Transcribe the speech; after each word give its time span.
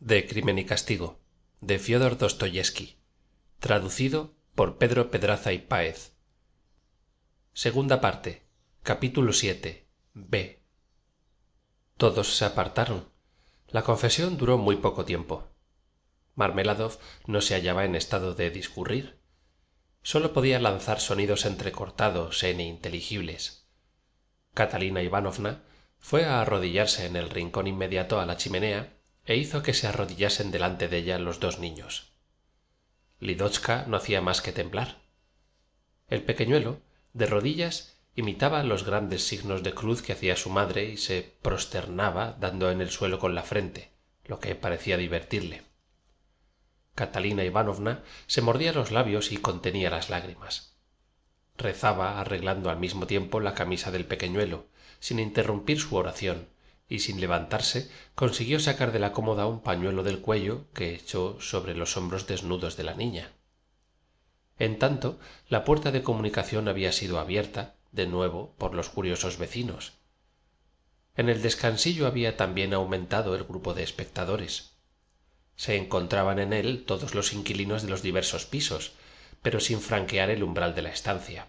de 0.00 0.26
crimen 0.26 0.58
y 0.58 0.64
castigo 0.64 1.20
de 1.60 1.78
fiódor 1.78 2.18
dostoyevski 2.18 2.98
traducido 3.60 4.34
por 4.54 4.78
pedro 4.78 5.10
pedraza 5.10 5.52
y 5.52 5.58
páez. 5.58 6.12
Todos 11.96 12.36
se 12.36 12.44
apartaron. 12.44 13.08
La 13.68 13.82
confesión 13.82 14.36
duró 14.36 14.58
muy 14.58 14.76
poco 14.76 15.04
tiempo. 15.04 15.48
Marmeladov 16.34 16.98
no 17.26 17.40
se 17.40 17.54
hallaba 17.54 17.84
en 17.84 17.94
estado 17.94 18.34
de 18.34 18.50
discurrir. 18.50 19.18
Sólo 20.02 20.32
podía 20.32 20.58
lanzar 20.58 21.00
sonidos 21.00 21.44
entrecortados 21.44 22.42
e 22.42 22.50
ininteligibles. 22.50 23.68
Catalina 24.54 25.02
ivanovna 25.02 25.62
fue 26.00 26.24
a 26.24 26.40
arrodillarse 26.40 27.06
en 27.06 27.16
el 27.16 27.30
rincón 27.30 27.66
inmediato 27.66 28.20
a 28.20 28.26
la 28.26 28.36
chimenea 28.36 28.94
e 29.24 29.36
hizo 29.36 29.62
que 29.62 29.74
se 29.74 29.86
arrodillasen 29.86 30.50
delante 30.50 30.88
de 30.88 30.98
ella 30.98 31.18
los 31.18 31.40
dos 31.40 31.58
niños. 31.58 32.12
Lidotchka 33.20 33.84
no 33.86 33.96
hacía 33.96 34.20
más 34.20 34.40
que 34.40 34.52
temblar. 34.52 35.02
El 36.08 36.22
pequeñuelo 36.22 36.80
de 37.12 37.26
rodillas 37.26 37.96
imitaba 38.14 38.62
los 38.62 38.84
grandes 38.84 39.26
signos 39.26 39.62
de 39.62 39.74
cruz 39.74 40.02
que 40.02 40.12
hacía 40.12 40.36
su 40.36 40.50
madre 40.50 40.84
y 40.84 40.96
se 40.96 41.36
prosternaba 41.42 42.36
dando 42.40 42.70
en 42.70 42.80
el 42.80 42.90
suelo 42.90 43.18
con 43.18 43.34
la 43.34 43.42
frente 43.42 43.90
lo 44.24 44.40
que 44.40 44.54
parecía 44.54 44.96
divertirle. 44.96 45.62
Catalina 46.94 47.44
ivanovna 47.44 48.02
se 48.26 48.42
mordía 48.42 48.72
los 48.72 48.90
labios 48.90 49.32
y 49.32 49.36
contenía 49.36 49.90
las 49.90 50.10
lágrimas. 50.10 50.76
Rezaba 51.56 52.20
arreglando 52.20 52.70
al 52.70 52.78
mismo 52.78 53.06
tiempo 53.06 53.40
la 53.40 53.54
camisa 53.54 53.90
del 53.90 54.04
pequeñuelo 54.04 54.66
sin 55.00 55.18
interrumpir 55.18 55.80
su 55.80 55.96
oración 55.96 56.48
y 56.88 57.00
sin 57.00 57.20
levantarse 57.20 57.90
consiguió 58.14 58.60
sacar 58.60 58.92
de 58.92 58.98
la 58.98 59.12
cómoda 59.12 59.46
un 59.46 59.60
pañuelo 59.60 60.02
del 60.02 60.20
cuello 60.20 60.64
que 60.72 60.94
echó 60.94 61.40
sobre 61.40 61.74
los 61.74 61.96
hombros 61.96 62.26
desnudos 62.26 62.76
de 62.76 62.84
la 62.84 62.94
niña. 62.94 63.32
En 64.58 64.78
tanto 64.78 65.18
la 65.48 65.64
puerta 65.64 65.92
de 65.92 66.02
comunicación 66.02 66.68
había 66.68 66.92
sido 66.92 67.18
abierta 67.20 67.76
de 67.92 68.06
nuevo 68.06 68.54
por 68.58 68.74
los 68.74 68.88
curiosos 68.88 69.38
vecinos. 69.38 69.92
En 71.16 71.28
el 71.28 71.42
descansillo 71.42 72.06
había 72.06 72.36
también 72.36 72.74
aumentado 72.74 73.34
el 73.34 73.44
grupo 73.44 73.74
de 73.74 73.82
espectadores. 73.82 74.72
Se 75.56 75.76
encontraban 75.76 76.38
en 76.38 76.52
él 76.52 76.84
todos 76.84 77.14
los 77.14 77.32
inquilinos 77.32 77.82
de 77.82 77.90
los 77.90 78.02
diversos 78.02 78.46
pisos 78.46 78.92
pero 79.42 79.60
sin 79.60 79.80
franquear 79.80 80.30
el 80.30 80.42
umbral 80.42 80.74
de 80.74 80.82
la 80.82 80.90
estancia 80.90 81.46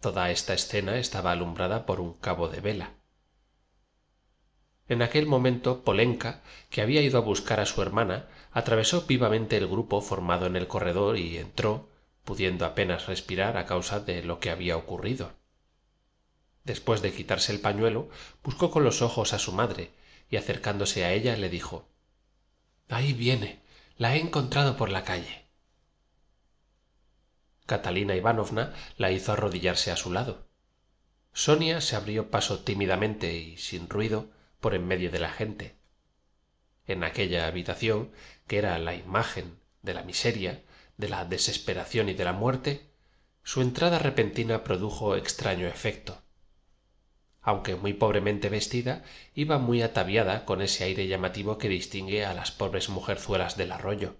toda 0.00 0.30
esta 0.30 0.54
escena 0.54 0.98
estaba 0.98 1.32
alumbrada 1.32 1.86
por 1.86 2.00
un 2.00 2.14
cabo 2.14 2.48
de 2.48 2.60
vela. 2.60 2.94
En 4.88 5.02
aquel 5.02 5.26
momento 5.26 5.84
polenka 5.84 6.42
que 6.68 6.82
había 6.82 7.02
ido 7.02 7.18
a 7.18 7.22
buscar 7.22 7.60
a 7.60 7.66
su 7.66 7.80
hermana 7.80 8.26
atravesó 8.50 9.02
vivamente 9.02 9.56
el 9.56 9.68
grupo 9.68 10.00
formado 10.00 10.46
en 10.46 10.56
el 10.56 10.66
corredor 10.66 11.16
y 11.16 11.38
entró 11.38 11.88
pudiendo 12.24 12.64
apenas 12.64 13.06
respirar 13.06 13.56
a 13.56 13.66
causa 13.66 14.00
de 14.00 14.22
lo 14.24 14.40
que 14.40 14.50
había 14.50 14.76
ocurrido. 14.76 15.32
Después 16.64 17.02
de 17.02 17.12
quitarse 17.12 17.52
el 17.52 17.60
pañuelo 17.60 18.08
buscó 18.42 18.70
con 18.70 18.84
los 18.84 19.02
ojos 19.02 19.32
a 19.32 19.38
su 19.38 19.52
madre 19.52 19.90
y 20.28 20.36
acercándose 20.36 21.04
a 21.04 21.12
ella 21.12 21.36
le 21.36 21.48
dijo 21.48 21.86
ahí 22.88 23.12
viene. 23.12 23.60
La 23.96 24.16
he 24.16 24.20
encontrado 24.20 24.76
por 24.76 24.90
la 24.90 25.04
calle 25.04 25.49
catalina 27.70 28.16
ivanovna 28.16 28.74
la 28.96 29.12
hizo 29.12 29.30
arrodillarse 29.30 29.92
a 29.92 29.96
su 29.96 30.12
lado. 30.12 30.48
Sonia 31.32 31.80
se 31.80 31.94
abrió 31.94 32.28
paso 32.28 32.64
tímidamente 32.64 33.36
y 33.36 33.58
sin 33.58 33.88
ruido 33.88 34.28
por 34.58 34.74
en 34.74 34.88
medio 34.88 35.12
de 35.12 35.20
la 35.20 35.30
gente. 35.30 35.76
En 36.88 37.04
aquella 37.04 37.46
habitación 37.46 38.10
que 38.48 38.58
era 38.58 38.76
la 38.80 38.96
imagen 38.96 39.60
de 39.82 39.94
la 39.94 40.02
miseria 40.02 40.64
de 40.96 41.08
la 41.08 41.24
desesperación 41.24 42.08
y 42.08 42.14
de 42.14 42.24
la 42.24 42.32
muerte 42.32 42.90
su 43.44 43.62
entrada 43.62 44.00
repentina 44.00 44.64
produjo 44.64 45.14
extraño 45.14 45.68
efecto. 45.68 46.22
Aunque 47.40 47.76
muy 47.76 47.92
pobremente 47.92 48.48
vestida 48.48 49.04
iba 49.32 49.58
muy 49.58 49.80
ataviada 49.82 50.44
con 50.44 50.60
ese 50.60 50.82
aire 50.82 51.06
llamativo 51.06 51.56
que 51.56 51.68
distingue 51.68 52.24
a 52.24 52.34
las 52.34 52.50
pobres 52.50 52.88
mujerzuelas 52.88 53.56
del 53.56 53.70
arroyo 53.70 54.16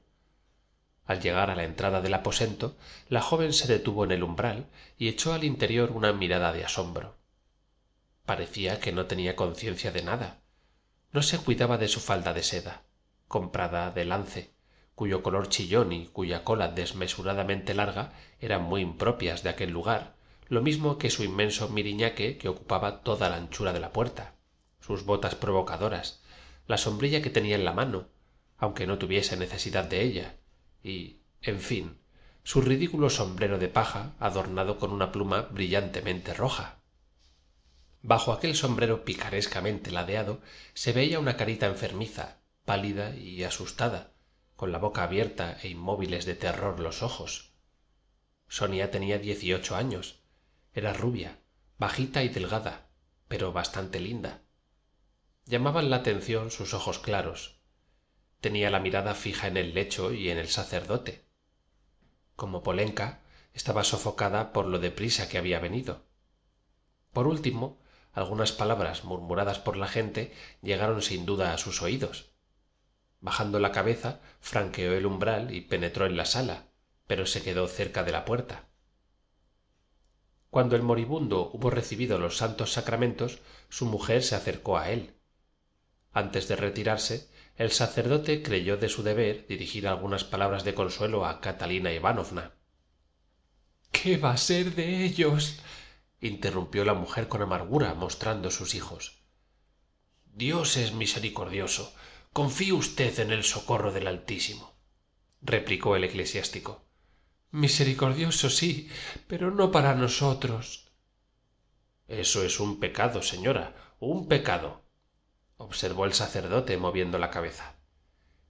al 1.10 1.21
llegar 1.21 1.50
a 1.50 1.56
la 1.56 1.65
entrada 1.65 2.00
del 2.00 2.15
aposento 2.15 2.76
la 3.09 3.21
joven 3.21 3.53
se 3.53 3.66
detuvo 3.66 4.04
en 4.04 4.12
el 4.12 4.22
umbral 4.22 4.66
y 4.97 5.09
echó 5.09 5.32
al 5.32 5.43
interior 5.43 5.91
una 5.91 6.12
mirada 6.12 6.53
de 6.53 6.65
asombro. 6.65 7.16
Parecía 8.25 8.78
que 8.78 8.93
no 8.93 9.06
tenía 9.06 9.34
conciencia 9.34 9.91
de 9.91 10.03
nada. 10.03 10.38
No 11.10 11.22
se 11.22 11.38
cuidaba 11.38 11.78
de 11.78 11.88
su 11.88 11.98
falda 11.98 12.32
de 12.32 12.44
seda 12.44 12.84
comprada 13.26 13.91
de 13.91 14.04
lance 14.04 14.53
cuyo 14.94 15.21
color 15.25 15.48
chillón 15.48 15.93
y 15.93 16.06
cuya 16.06 16.44
cola 16.44 16.69
desmesuradamente 16.69 17.75
larga 17.75 18.12
eran 18.38 18.62
muy 18.62 18.81
impropias 18.81 19.42
de 19.42 19.50
aquel 19.50 19.71
lugar 19.71 20.15
lo 20.48 20.62
mismo 20.62 20.97
que 20.97 21.10
su 21.10 21.25
inmenso 21.25 21.71
miriñaque 21.71 22.38
que 22.38 22.48
ocupaba 22.48 23.03
toda 23.03 23.28
la 23.28 23.37
anchura 23.37 23.72
de 23.72 23.81
la 23.81 23.92
puerta 23.92 24.34
sus 24.81 25.04
botas 25.04 25.34
provocadoras 25.34 26.22
la 26.69 26.78
sombrilla 26.78 27.21
que 27.21 27.31
tenía 27.31 27.56
en 27.56 27.65
la 27.65 27.72
mano 27.72 28.06
aunque 28.59 28.87
no 28.87 28.97
tuviese 28.97 29.37
necesidad 29.37 29.84
de 29.84 30.03
ella 30.03 30.37
y 30.83 31.21
en 31.43 31.61
fin 31.61 31.99
su 32.43 32.63
ridículo 32.63 33.11
sombrero 33.11 33.59
de 33.59 33.69
paja 33.69 34.15
adornado 34.19 34.79
con 34.79 34.93
una 34.93 35.13
pluma 35.13 35.43
brillantemente 35.43 36.35
roja. 36.35 36.81
Bajo 38.03 38.33
aquel 38.33 38.57
sombrero 38.57 39.05
picarescamente 39.05 39.91
ladeado 39.91 40.41
se 40.75 40.93
veía 40.93 41.19
una 41.19 41.37
carita 41.37 41.67
enfermiza 41.67 42.39
pálida 42.65 43.15
y 43.15 43.45
asustada 43.45 44.13
con 44.57 44.73
la 44.73 44.79
boca 44.79 45.03
abierta 45.03 45.59
e 45.63 45.69
inmóviles 45.69 46.25
de 46.25 46.35
terror 46.35 46.81
los 46.81 47.03
ojos. 47.03 47.53
Sonia 48.49 48.91
tenía 48.91 49.19
dieciocho 49.19 49.77
años. 49.77 50.23
Era 50.73 50.93
rubia 50.93 51.39
bajita 51.79 52.23
y 52.23 52.29
delgada 52.29 52.91
pero 53.29 53.53
bastante 53.53 54.01
linda. 54.01 54.43
Llamaban 55.47 55.89
la 55.89 55.97
atención 55.97 56.51
sus 56.51 56.75
ojos 56.75 56.99
claros 56.99 57.59
tenía 58.41 58.71
la 58.71 58.81
mirada 58.81 59.15
fija 59.15 59.47
en 59.47 59.56
el 59.56 59.75
lecho 59.75 60.12
y 60.12 60.31
en 60.31 60.39
el 60.39 60.49
sacerdote. 60.49 61.25
Como 62.37 62.62
polenka 62.62 63.21
estaba 63.53 63.84
sofocada 63.84 64.53
por 64.53 64.67
lo 64.67 64.78
de 64.78 64.91
prisa 64.91 65.28
que 65.28 65.39
había 65.39 65.61
venido. 65.61 66.06
Por 67.12 67.27
último 67.27 67.78
algunas 68.12 68.53
palabras 68.53 69.05
murmuradas 69.05 69.59
por 69.59 69.77
la 69.77 69.87
gente 69.87 70.33
llegaron 70.62 71.03
sin 71.03 71.27
duda 71.27 71.53
a 71.53 71.59
sus 71.59 71.83
oídos. 71.83 72.31
Bajando 73.21 73.59
la 73.61 73.73
cabeza 73.73 74.21
franqueó 74.41 74.95
el 74.95 75.07
umbral 75.07 75.55
y 75.55 75.61
penetró 75.61 76.07
en 76.07 76.17
la 76.17 76.25
sala 76.25 76.71
pero 77.11 77.27
se 77.27 77.43
quedó 77.43 77.67
cerca 77.67 78.05
de 78.05 78.12
la 78.12 78.25
puerta. 78.25 78.69
Cuando 80.49 80.77
el 80.77 80.83
moribundo 80.83 81.51
hubo 81.53 81.69
recibido 81.69 82.21
los 82.21 82.37
santos 82.37 82.72
sacramentos 82.72 83.41
su 83.69 83.84
mujer 83.84 84.22
se 84.22 84.37
acercó 84.37 84.78
a 84.78 84.91
él. 84.91 85.17
Antes 86.12 86.47
de 86.47 86.55
retirarse 86.55 87.28
el 87.56 87.71
sacerdote 87.71 88.43
creyó 88.43 88.77
de 88.77 88.88
su 88.88 89.03
deber 89.03 89.47
dirigir 89.47 89.87
algunas 89.87 90.25
palabras 90.25 90.65
de 90.65 90.75
consuelo 90.75 91.27
a 91.27 91.41
catalina 91.41 91.93
ivanovna. 91.93 92.53
Qué 93.93 94.16
va 94.16 94.33
a 94.33 94.37
ser 94.37 94.75
de 94.75 95.05
ellos 95.05 95.59
interrumpió 96.21 96.84
la 96.84 96.94
mujer 96.94 97.28
con 97.28 97.43
amargura 97.43 97.94
mostrando 97.94 98.50
sus 98.50 98.75
hijos. 98.75 99.22
Dios 100.33 100.77
es 100.77 100.93
misericordioso. 100.93 101.94
Confíe 102.33 102.72
usted 102.72 103.19
en 103.19 103.33
el 103.33 103.44
socorro 103.44 103.93
del 103.93 104.06
altísimo 104.06 104.71
replicó 105.43 105.97
el 105.97 106.05
eclesiástico. 106.05 106.84
Misericordioso 107.50 108.50
sí 108.50 108.89
pero 109.27 109.50
no 109.50 109.72
para 109.72 109.94
nosotros. 109.94 110.93
Eso 112.09 112.44
es 112.44 112.60
un 112.60 112.81
pecado 112.81 113.22
señora 113.22 113.94
un 113.99 114.28
pecado 114.28 114.80
observó 115.60 116.06
el 116.06 116.15
sacerdote 116.15 116.76
moviendo 116.78 117.19
la 117.19 117.31
cabeza. 117.31 117.77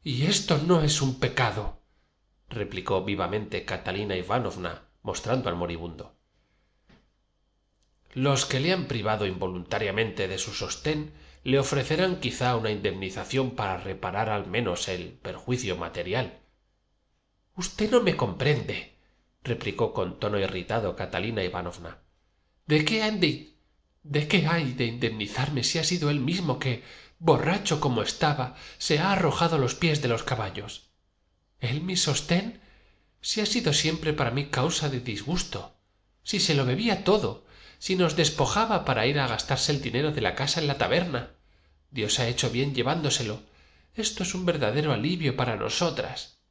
Y 0.03 0.27
esto 0.27 0.59
no 0.59 0.81
es 0.83 1.03
un 1.03 1.19
pecado 1.19 1.81
replicó 2.49 3.05
vivamente 3.05 3.65
catalina 3.65 4.17
ivanovna 4.17 4.89
mostrando 5.03 5.49
al 5.49 5.57
moribundo. 5.57 6.17
Los 8.13 8.45
que 8.45 8.61
le 8.61 8.73
han 8.73 8.87
privado 8.87 9.25
involuntariamente 9.27 10.27
de 10.27 10.39
su 10.39 10.53
sostén 10.53 11.13
le 11.45 11.59
ofrecerán 11.59 12.21
quizá 12.21 12.57
una 12.57 12.71
indemnización 12.71 13.53
para 13.53 13.79
reparar 13.79 14.29
al 14.29 14.47
menos 14.47 14.89
el 14.89 15.13
perjuicio 15.13 15.77
material. 15.77 16.41
Usted 17.57 17.91
no 17.91 18.03
me 18.03 18.17
comprende 18.17 18.97
replicó 19.43 19.95
con 19.95 20.19
tono 20.19 20.39
irritado 20.39 20.97
catalina 20.97 21.43
ivanovna. 21.43 22.03
De 22.67 22.85
qué 22.85 23.03
de 24.03 24.29
qué 24.29 24.47
hay 24.47 24.73
de 24.73 24.87
indemnizarme 24.87 25.65
si 25.65 25.79
ha 25.79 25.85
sido 25.85 26.11
él 26.11 26.21
mismo 26.21 26.59
que 26.59 26.83
borracho 27.19 27.81
como 27.81 28.03
estaba 28.03 28.57
se 28.79 28.99
ha 28.99 29.13
arrojado 29.13 29.57
a 29.57 29.59
los 29.59 29.75
pies 29.75 30.03
de 30.03 30.09
los 30.09 30.23
caballos 30.23 30.91
él 31.59 31.83
mi 31.83 31.97
sostén 31.97 32.61
si 33.21 33.41
ha 33.41 33.47
sido 33.47 33.73
siempre 33.73 34.13
para 34.13 34.31
mí 34.31 34.47
causa 34.47 34.89
de 34.89 35.01
disgusto 35.01 35.77
si 36.23 36.41
se 36.41 36.55
lo 36.55 36.65
bebía 36.65 37.05
todo 37.05 37.45
si 37.81 37.97
nos 37.97 38.15
despojaba 38.15 38.85
para 38.85 39.07
ir 39.07 39.19
a 39.19 39.27
gastarse 39.27 39.73
el 39.73 39.81
dinero 39.81 40.13
de 40.13 40.21
la 40.21 40.35
casa 40.35 40.61
en 40.61 40.67
la 40.67 40.77
taberna. 40.77 41.31
Dios 41.91 42.21
ha 42.21 42.29
hecho 42.29 42.51
bien 42.51 42.75
llevándoselo. 42.75 43.41
Esto 43.95 44.23
es 44.23 44.35
un 44.35 44.45
verdadero 44.45 44.93
alivio 44.93 45.35
para 45.35 45.57
nosotras. 45.57 46.43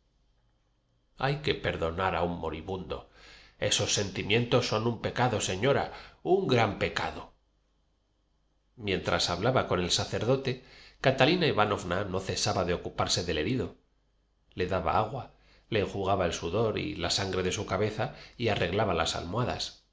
Hay 1.18 1.38
que 1.38 1.54
perdonar 1.54 2.16
a 2.16 2.24
un 2.24 2.40
moribundo. 2.40 3.12
Esos 3.60 3.94
sentimientos 3.94 4.68
son 4.68 4.88
un 4.88 5.01
pecado 5.01 5.40
señora 5.40 5.94
un 6.24 6.48
gran 6.48 6.80
pecado 6.80 7.28
mientras 8.79 9.29
hablaba 9.29 9.67
con 9.67 9.79
el 9.79 9.91
sacerdote 9.91 10.63
catalina 11.01 11.45
ivanovna 11.45 12.05
no 12.05 12.19
cesaba 12.19 12.65
de 12.65 12.73
ocuparse 12.73 13.23
del 13.23 13.37
herido. 13.37 13.75
Le 14.55 14.67
daba 14.67 14.97
agua 14.97 15.33
le 15.69 15.81
enjugaba 15.81 16.25
el 16.25 16.33
sudor 16.33 16.77
y 16.77 16.95
la 16.95 17.09
sangre 17.09 17.43
de 17.43 17.51
su 17.51 17.65
cabeza 17.65 18.15
y 18.37 18.49
arreglaba 18.49 18.93
las 18.93 19.15
almohadas. 19.15 19.85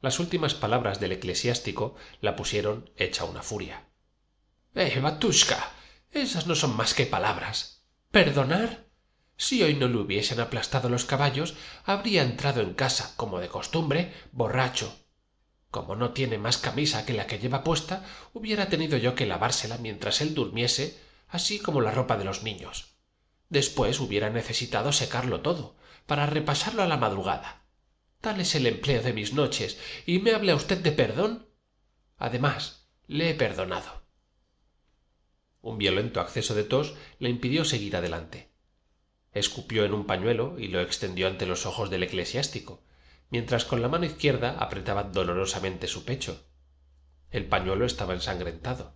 Las 0.00 0.20
últimas 0.20 0.54
palabras 0.54 1.00
del 1.00 1.12
eclesiástico 1.12 1.94
la 2.20 2.36
pusieron 2.36 2.90
hecha 2.96 3.24
una 3.24 3.42
furia. 3.42 3.84
Eh 4.74 5.00
batushka 5.00 5.72
esas 6.10 6.46
no 6.46 6.54
son 6.54 6.76
más 6.76 6.94
que 6.94 7.06
palabras. 7.06 7.84
Perdonar 8.10 8.86
si 9.36 9.62
hoy 9.62 9.74
no 9.74 9.88
le 9.88 9.98
hubiesen 9.98 10.40
aplastado 10.40 10.88
los 10.88 11.04
caballos 11.04 11.54
habría 11.84 12.22
entrado 12.22 12.60
en 12.60 12.74
casa 12.74 13.14
como 13.16 13.38
de 13.38 13.48
costumbre 13.48 14.12
borracho 14.32 14.96
como 15.70 15.96
no 15.96 16.12
tiene 16.12 16.38
más 16.38 16.58
camisa 16.58 17.04
que 17.04 17.12
la 17.12 17.26
que 17.26 17.38
lleva 17.38 17.64
puesta 17.64 18.04
hubiera 18.32 18.68
tenido 18.68 18.96
yo 18.96 19.14
que 19.14 19.26
lavársela 19.26 19.78
mientras 19.78 20.20
él 20.20 20.34
durmiese 20.34 20.98
así 21.28 21.58
como 21.58 21.80
la 21.80 21.90
ropa 21.90 22.16
de 22.16 22.24
los 22.24 22.42
niños. 22.42 22.94
Después 23.50 24.00
hubiera 24.00 24.30
necesitado 24.30 24.92
secarlo 24.92 25.40
todo 25.40 25.76
para 26.06 26.26
repasarlo 26.26 26.82
a 26.82 26.86
la 26.86 26.96
madrugada. 26.96 27.64
Tal 28.20 28.40
es 28.40 28.54
el 28.54 28.66
empleo 28.66 29.02
de 29.02 29.12
mis 29.12 29.32
noches 29.34 29.78
y 30.06 30.18
me 30.18 30.32
habla 30.32 30.54
usted 30.54 30.78
de 30.78 30.92
perdón. 30.92 31.46
Además 32.16 32.88
le 33.06 33.30
he 33.30 33.34
perdonado. 33.34 34.02
Un 35.60 35.78
violento 35.78 36.20
acceso 36.20 36.54
de 36.54 36.64
tos 36.64 36.94
le 37.18 37.28
impidió 37.28 37.64
seguir 37.64 37.94
adelante. 37.96 38.50
Escupió 39.32 39.84
en 39.84 39.92
un 39.92 40.06
pañuelo 40.06 40.58
y 40.58 40.68
lo 40.68 40.80
extendió 40.80 41.26
ante 41.26 41.46
los 41.46 41.66
ojos 41.66 41.90
del 41.90 42.02
eclesiástico 42.02 42.82
mientras 43.30 43.64
con 43.64 43.82
la 43.82 43.88
mano 43.88 44.06
izquierda 44.06 44.56
apretaba 44.58 45.04
dolorosamente 45.04 45.86
su 45.86 46.04
pecho. 46.04 46.46
El 47.30 47.46
pañuelo 47.46 47.84
estaba 47.84 48.14
ensangrentado. 48.14 48.94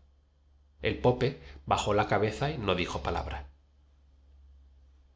El 0.80 0.98
pope 0.98 1.40
bajó 1.66 1.94
la 1.94 2.08
cabeza 2.08 2.50
y 2.50 2.58
no 2.58 2.74
dijo 2.74 3.02
palabra. 3.02 3.50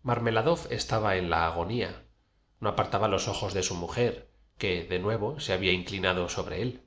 Marmeladov 0.02 0.68
estaba 0.70 1.16
en 1.16 1.30
la 1.30 1.46
agonía. 1.46 2.04
No 2.60 2.68
apartaba 2.68 3.08
los 3.08 3.28
ojos 3.28 3.54
de 3.54 3.62
su 3.62 3.74
mujer 3.74 4.30
que 4.58 4.84
de 4.84 4.98
nuevo 4.98 5.40
se 5.40 5.52
había 5.52 5.72
inclinado 5.72 6.28
sobre 6.28 6.62
él. 6.62 6.82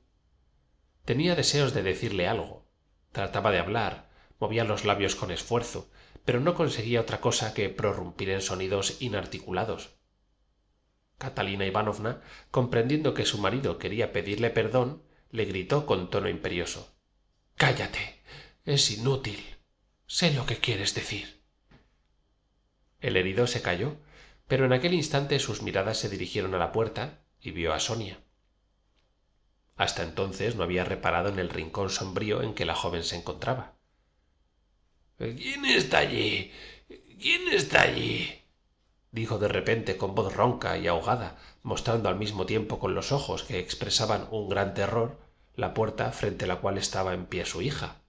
Tenía 1.05 1.35
deseos 1.35 1.73
de 1.73 1.83
decirle 1.83 2.27
algo. 2.27 2.65
Trataba 3.11 3.51
de 3.51 3.59
hablar 3.59 4.09
movía 4.39 4.63
los 4.63 4.85
labios 4.85 5.15
con 5.15 5.31
esfuerzo 5.31 5.89
pero 6.25 6.39
no 6.39 6.53
conseguía 6.53 7.01
otra 7.01 7.21
cosa 7.21 7.53
que 7.53 7.69
prorrumpir 7.69 8.29
en 8.29 8.41
sonidos 8.41 9.01
inarticulados 9.01 9.98
catalina 11.19 11.67
ivanovna 11.67 12.21
comprendiendo 12.49 13.13
que 13.13 13.25
su 13.25 13.37
marido 13.37 13.77
quería 13.77 14.11
pedirle 14.11 14.49
perdón 14.49 15.03
le 15.29 15.45
gritó 15.45 15.85
con 15.85 16.09
tono 16.09 16.27
imperioso. 16.29 16.95
Cállate 17.55 18.23
es 18.65 18.89
inútil. 18.89 19.39
Sé 20.07 20.33
lo 20.33 20.47
que 20.47 20.57
quieres 20.57 20.95
decir. 20.95 21.43
El 22.99 23.15
herido 23.15 23.45
se 23.45 23.61
calló 23.61 23.97
pero 24.49 24.65
en 24.65 24.73
aquel 24.73 24.95
instante 24.95 25.37
sus 25.37 25.61
miradas 25.61 25.99
se 25.99 26.09
dirigieron 26.09 26.55
a 26.55 26.57
la 26.57 26.71
puerta 26.71 27.19
y 27.39 27.51
vio 27.51 27.71
a 27.71 27.79
sonia. 27.79 28.19
Hasta 29.75 30.01
entonces 30.01 30.55
no 30.55 30.63
había 30.63 30.83
reparado 30.83 31.29
en 31.29 31.37
el 31.37 31.49
rincón 31.49 31.91
sombrío 31.91 32.41
en 32.41 32.55
que 32.55 32.65
la 32.65 32.73
joven 32.73 33.03
se 33.03 33.15
encontraba. 33.15 33.77
Quién 35.17 35.65
está 35.65 35.99
allí 35.99 36.51
quién 37.19 37.49
está 37.49 37.81
allí 37.81 38.38
dijo 39.11 39.39
de 39.39 39.47
repente 39.47 39.97
con 39.97 40.13
voz 40.13 40.35
ronca 40.35 40.77
y 40.77 40.87
ahogada 40.87 41.37
mostrando 41.63 42.09
al 42.09 42.15
mismo 42.15 42.45
tiempo 42.45 42.79
con 42.79 42.93
los 42.93 43.11
ojos 43.11 43.43
que 43.43 43.59
expresaban 43.59 44.27
un 44.31 44.49
gran 44.49 44.73
terror 44.73 45.19
la 45.55 45.73
puerta 45.73 46.11
frente 46.11 46.47
la 46.47 46.57
cual 46.57 46.77
estaba 46.77 47.13
en 47.13 47.25
pie 47.25 47.45
su 47.45 47.61
hija. 47.61 48.01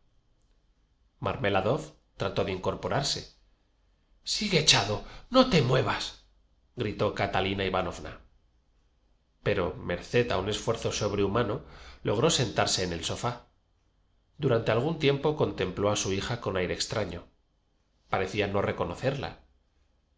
Marmeladov 1.19 1.95
trató 2.17 2.45
de 2.45 2.53
incorporarse. 2.53 3.35
Sigue 4.23 4.59
echado 4.59 5.05
no 5.31 5.49
te 5.49 5.63
muevas 5.63 6.25
gritó 6.77 7.15
catalina 7.15 7.65
ivanovna. 7.65 8.21
Pero 9.43 9.75
merced 9.75 10.31
a 10.31 10.39
un 10.39 10.49
esfuerzo 10.49 10.93
sobrehumano 10.93 11.63
logró 12.03 12.31
sentarse 12.31 12.85
en 12.85 12.93
el 12.93 13.05
sofá. 13.05 13.47
Durante 14.39 14.71
algún 14.71 14.99
tiempo 14.99 15.37
contempló 15.37 15.91
a 15.91 15.97
su 15.97 16.13
hija 16.13 16.41
con 16.41 16.57
aire 16.57 16.75
extraño. 16.75 17.27
Parecía 18.09 18.47
no 18.47 18.63
reconocerla 18.63 19.41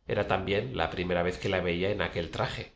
era 0.07 0.27
también 0.27 0.77
la 0.77 0.91
primera 0.91 1.23
vez 1.23 1.39
que 1.39 1.49
la 1.49 1.61
veía 1.61 1.91
en 1.91 2.03
aquel 2.03 2.31
traje. 2.31 2.73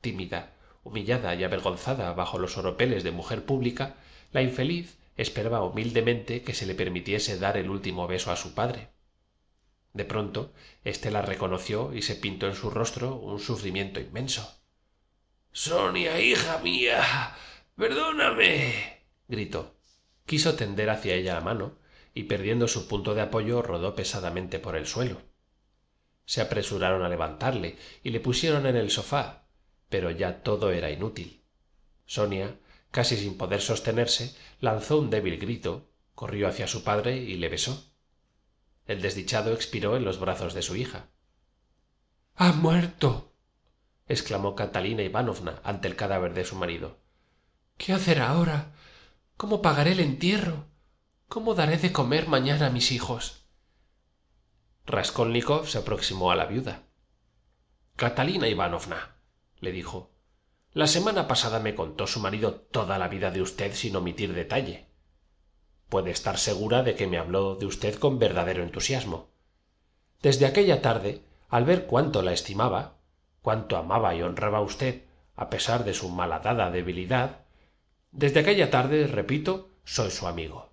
Tímida 0.00 0.54
humillada 0.84 1.34
y 1.34 1.42
avergonzada 1.44 2.12
bajo 2.12 2.38
los 2.38 2.56
oropeles 2.58 3.02
de 3.02 3.10
mujer 3.10 3.44
pública 3.44 3.96
la 4.32 4.42
infeliz 4.42 4.98
esperaba 5.16 5.64
humildemente 5.64 6.42
que 6.42 6.54
se 6.54 6.66
le 6.66 6.74
permitiese 6.74 7.38
dar 7.38 7.56
el 7.56 7.70
último 7.70 8.06
beso 8.06 8.30
a 8.30 8.36
su 8.36 8.54
padre. 8.54 8.90
De 9.92 10.04
pronto 10.04 10.52
éste 10.84 11.10
la 11.10 11.22
reconoció 11.22 11.94
y 11.94 12.02
se 12.02 12.16
pintó 12.16 12.46
en 12.46 12.54
su 12.54 12.70
rostro 12.70 13.16
un 13.16 13.38
sufrimiento 13.38 14.00
inmenso. 14.00 14.60
Sonia 15.52 16.20
hija 16.20 16.58
mía 16.58 17.02
perdóname 17.76 19.02
gritó. 19.28 19.74
Quiso 20.26 20.54
tender 20.54 20.90
hacia 20.90 21.14
ella 21.14 21.34
la 21.34 21.40
mano 21.40 21.78
y 22.12 22.24
perdiendo 22.24 22.68
su 22.68 22.88
punto 22.88 23.14
de 23.14 23.22
apoyo 23.22 23.62
rodó 23.62 23.94
pesadamente 23.94 24.58
por 24.58 24.76
el 24.76 24.86
suelo 24.86 25.33
se 26.24 26.40
apresuraron 26.40 27.02
a 27.02 27.08
levantarle 27.08 27.76
y 28.02 28.10
le 28.10 28.20
pusieron 28.20 28.66
en 28.66 28.76
el 28.76 28.90
sofá 28.90 29.44
pero 29.94 30.10
ya 30.10 30.42
todo 30.42 30.72
era 30.72 30.90
inútil. 30.90 31.44
Sonia 32.04 32.58
casi 32.90 33.16
sin 33.16 33.36
poder 33.36 33.60
sostenerse 33.60 34.34
lanzó 34.60 34.98
un 34.98 35.08
débil 35.08 35.38
grito 35.38 35.88
corrió 36.16 36.48
hacia 36.48 36.66
su 36.66 36.82
padre 36.82 37.16
y 37.16 37.36
le 37.36 37.48
besó. 37.48 37.92
El 38.86 39.00
desdichado 39.02 39.52
expiró 39.52 39.96
en 39.96 40.04
los 40.04 40.18
brazos 40.18 40.52
de 40.52 40.62
su 40.62 40.74
hija. 40.74 41.10
Ha 42.34 42.50
muerto 42.52 43.32
exclamó 44.08 44.56
catalina 44.56 45.02
ivanovna 45.02 45.60
ante 45.62 45.86
el 45.86 45.94
cadáver 45.94 46.34
de 46.34 46.44
su 46.44 46.56
marido. 46.56 46.98
Qué 47.76 47.92
hacer 47.92 48.20
ahora 48.20 48.72
cómo 49.36 49.62
pagaré 49.62 49.92
el 49.92 50.00
entierro 50.00 50.66
cómo 51.28 51.54
daré 51.54 51.78
de 51.78 51.92
comer 51.92 52.26
mañana 52.26 52.66
a 52.66 52.70
mis 52.70 52.90
hijos 52.90 53.43
raskolnikov 54.86 55.66
se 55.66 55.78
aproximó 55.78 56.30
a 56.30 56.36
la 56.36 56.46
viuda. 56.46 56.82
Catalina 57.96 58.48
ivanovna 58.48 59.16
le 59.60 59.72
dijo 59.72 60.10
la 60.72 60.88
semana 60.88 61.28
pasada 61.28 61.60
me 61.60 61.76
contó 61.76 62.08
su 62.08 62.18
marido 62.18 62.54
toda 62.54 62.98
la 62.98 63.06
vida 63.06 63.30
de 63.30 63.40
usted 63.40 63.74
sin 63.74 63.94
omitir 63.94 64.34
detalle. 64.34 64.88
Puede 65.88 66.10
estar 66.10 66.36
segura 66.36 66.82
de 66.82 66.96
que 66.96 67.06
me 67.06 67.18
habló 67.18 67.54
de 67.54 67.66
usted 67.66 67.94
con 67.94 68.18
verdadero 68.18 68.64
entusiasmo. 68.64 69.28
Desde 70.20 70.46
aquella 70.46 70.82
tarde 70.82 71.22
al 71.48 71.64
ver 71.64 71.86
cuánto 71.86 72.22
la 72.22 72.32
estimaba 72.32 72.96
cuánto 73.40 73.76
amaba 73.76 74.14
y 74.14 74.22
honraba 74.22 74.60
usted 74.60 75.02
a 75.36 75.50
pesar 75.50 75.84
de 75.84 75.94
su 75.94 76.08
malhadada 76.08 76.72
debilidad 76.72 77.42
desde 78.10 78.40
aquella 78.40 78.70
tarde 78.70 79.06
repito 79.06 79.68
soy 79.84 80.10
su 80.10 80.26
amigo 80.26 80.70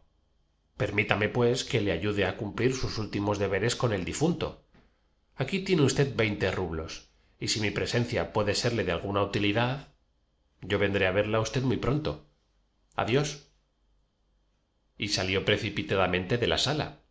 permítame 0.82 1.30
pues 1.30 1.64
que 1.64 1.80
le 1.80 1.92
ayude 1.92 2.26
a 2.26 2.38
cumplir 2.38 2.74
sus 2.74 2.98
últimos 2.98 3.38
deberes 3.38 3.76
con 3.76 3.94
el 3.94 4.04
difunto. 4.04 4.66
Aquí 5.36 5.60
tiene 5.60 5.84
usted 5.84 6.16
veinte 6.16 6.50
rublos 6.50 7.12
y 7.40 7.50
si 7.50 7.62
mi 7.62 7.70
presencia 7.70 8.34
puede 8.34 8.56
serle 8.56 8.84
de 8.84 8.92
alguna 8.92 9.22
utilidad 9.22 9.90
yo 10.60 10.80
vendré 10.80 11.06
a 11.06 11.12
verla 11.12 11.38
a 11.38 11.42
usted 11.42 11.62
muy 11.62 11.78
pronto. 11.78 12.26
Adiós. 12.96 13.52
Y 14.98 15.10
salió 15.10 15.46
precipitadamente 15.46 16.40
de 16.40 16.48
la 16.48 16.58
sala. 16.58 17.04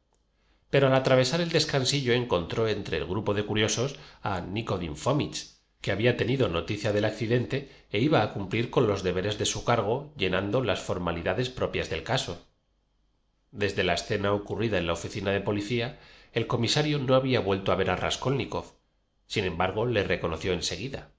Pero 0.68 0.88
al 0.88 0.94
atravesar 0.94 1.40
el 1.40 1.50
descansillo 1.50 2.12
encontró 2.12 2.66
entre 2.66 2.96
el 2.96 3.06
grupo 3.06 3.34
de 3.34 3.46
curiosos 3.46 4.00
a 4.20 4.40
nikodin 4.40 4.96
fomitz 4.96 5.60
que 5.80 5.92
había 5.92 6.16
tenido 6.16 6.48
noticia 6.48 6.92
del 6.92 7.04
accidente 7.04 7.70
e 7.92 8.00
iba 8.00 8.24
a 8.24 8.32
cumplir 8.32 8.68
con 8.68 8.88
los 8.88 9.04
deberes 9.04 9.38
de 9.38 9.46
su 9.46 9.64
cargo 9.64 10.12
llenando 10.16 10.60
las 10.60 10.80
formalidades 10.80 11.50
propias 11.50 11.88
del 11.88 12.02
caso 12.02 12.49
desde 13.50 13.84
la 13.84 13.94
escena 13.94 14.32
ocurrida 14.32 14.78
en 14.78 14.86
la 14.86 14.92
oficina 14.92 15.30
de 15.32 15.40
policía 15.40 15.98
el 16.32 16.46
comisario 16.46 16.98
no 16.98 17.14
había 17.14 17.40
vuelto 17.40 17.72
a 17.72 17.74
ver 17.74 17.90
a 17.90 17.96
raskolnikov. 17.96 18.76
Sin 19.26 19.44
embargo 19.44 19.86
le 19.86 20.04
reconoció 20.04 20.52
en 20.52 20.62
seguida 20.62 21.10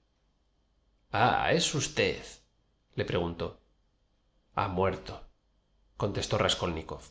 ah 1.12 1.52
es 1.52 1.74
usted 1.74 2.24
le 2.94 3.04
preguntó. 3.04 3.60
Ha 4.54 4.68
muerto 4.68 5.28
contestó 5.98 6.38
raskolnikov. 6.38 7.02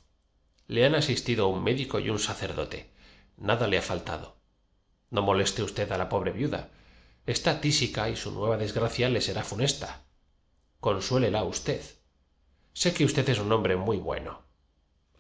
Le 0.68 0.86
han 0.86 0.96
asistido 0.96 1.48
un 1.48 1.64
médico 1.64 2.00
y 2.00 2.10
un 2.10 2.20
sacerdote. 2.20 2.92
Nada 3.38 3.68
le 3.68 3.78
ha 3.78 3.82
faltado. 3.82 4.38
No 5.12 5.22
moleste 5.22 5.64
usted 5.64 5.92
a 5.92 5.98
la 5.98 6.10
pobre 6.10 6.32
viuda. 6.32 6.72
Está 7.26 7.62
tísica 7.62 8.10
y 8.10 8.16
su 8.16 8.32
nueva 8.32 8.58
desgracia 8.58 9.08
le 9.10 9.22
será 9.22 9.44
funesta. 9.44 10.04
Consuélela 10.80 11.44
usted. 11.44 11.82
Sé 12.74 12.94
que 12.94 13.06
usted 13.06 13.28
es 13.30 13.40
un 13.40 13.52
hombre 13.52 13.76
muy 13.76 13.98
bueno 13.98 14.51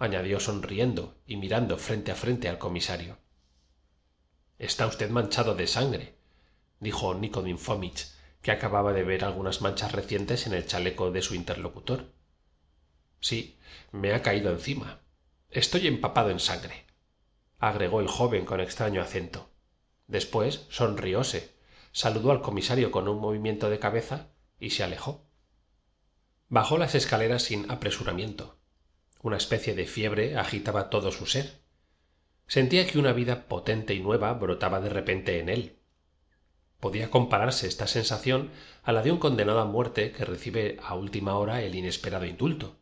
añadió 0.02 0.40
sonriendo 0.40 1.16
y 1.28 1.38
mirando 1.38 1.78
frente 1.78 2.12
a 2.12 2.16
frente 2.16 2.50
al 2.50 2.58
comisario. 2.58 3.20
Está 4.58 4.88
usted 4.88 5.12
manchado 5.12 5.54
de 5.54 5.68
sangre 5.68 6.16
dijo 6.80 7.14
nikodin 7.14 7.60
fomich 7.60 8.08
que 8.42 8.52
acababa 8.52 8.94
de 8.94 9.04
ver 9.04 9.24
algunas 9.24 9.62
manchas 9.62 9.92
recientes 9.92 10.48
en 10.48 10.54
el 10.54 10.66
chaleco 10.66 11.12
de 11.12 11.22
su 11.22 11.36
interlocutor. 11.36 12.12
Sí 13.20 13.60
me 13.92 14.14
ha 14.14 14.24
caído 14.24 14.50
encima. 14.50 15.02
Estoy 15.52 15.86
empapado 15.86 16.32
en 16.32 16.40
sangre 16.40 16.86
agregó 17.60 18.02
el 18.02 18.08
joven 18.08 18.44
con 18.44 18.60
extraño 18.60 19.04
acento. 19.04 19.52
Después 20.08 20.66
sonrióse 20.72 21.54
saludó 21.92 22.32
al 22.32 22.42
comisario 22.42 22.90
con 22.90 23.08
un 23.08 23.20
movimiento 23.20 23.70
de 23.70 23.78
cabeza 23.78 24.30
y 24.60 24.72
se 24.72 24.84
alejó. 24.84 25.28
Bajó 26.50 26.80
las 26.80 26.96
escaleras 26.96 27.44
sin 27.44 27.70
apresuramiento 27.70 28.61
una 29.22 29.38
especie 29.38 29.76
de 29.76 29.86
fiebre 29.86 30.38
agitaba 30.38 30.90
todo 30.90 31.12
su 31.12 31.28
ser. 31.28 31.62
Sentía 32.48 32.88
que 32.88 32.98
una 32.98 33.14
vida 33.14 33.48
potente 33.48 33.94
y 33.94 34.00
nueva 34.00 34.34
brotaba 34.34 34.82
de 34.82 34.90
repente 34.90 35.40
en 35.40 35.50
él. 35.50 35.78
Podía 36.80 37.12
compararse 37.12 37.68
esta 37.68 37.86
sensación 37.86 38.50
a 38.84 38.92
la 38.92 39.04
de 39.04 39.12
un 39.12 39.20
condenado 39.20 39.60
a 39.60 39.66
muerte 39.66 40.12
que 40.12 40.26
recibe 40.26 40.80
a 40.84 40.96
última 40.96 41.36
hora 41.38 41.62
el 41.62 41.76
inesperado 41.76 42.26
indulto. 42.26 42.80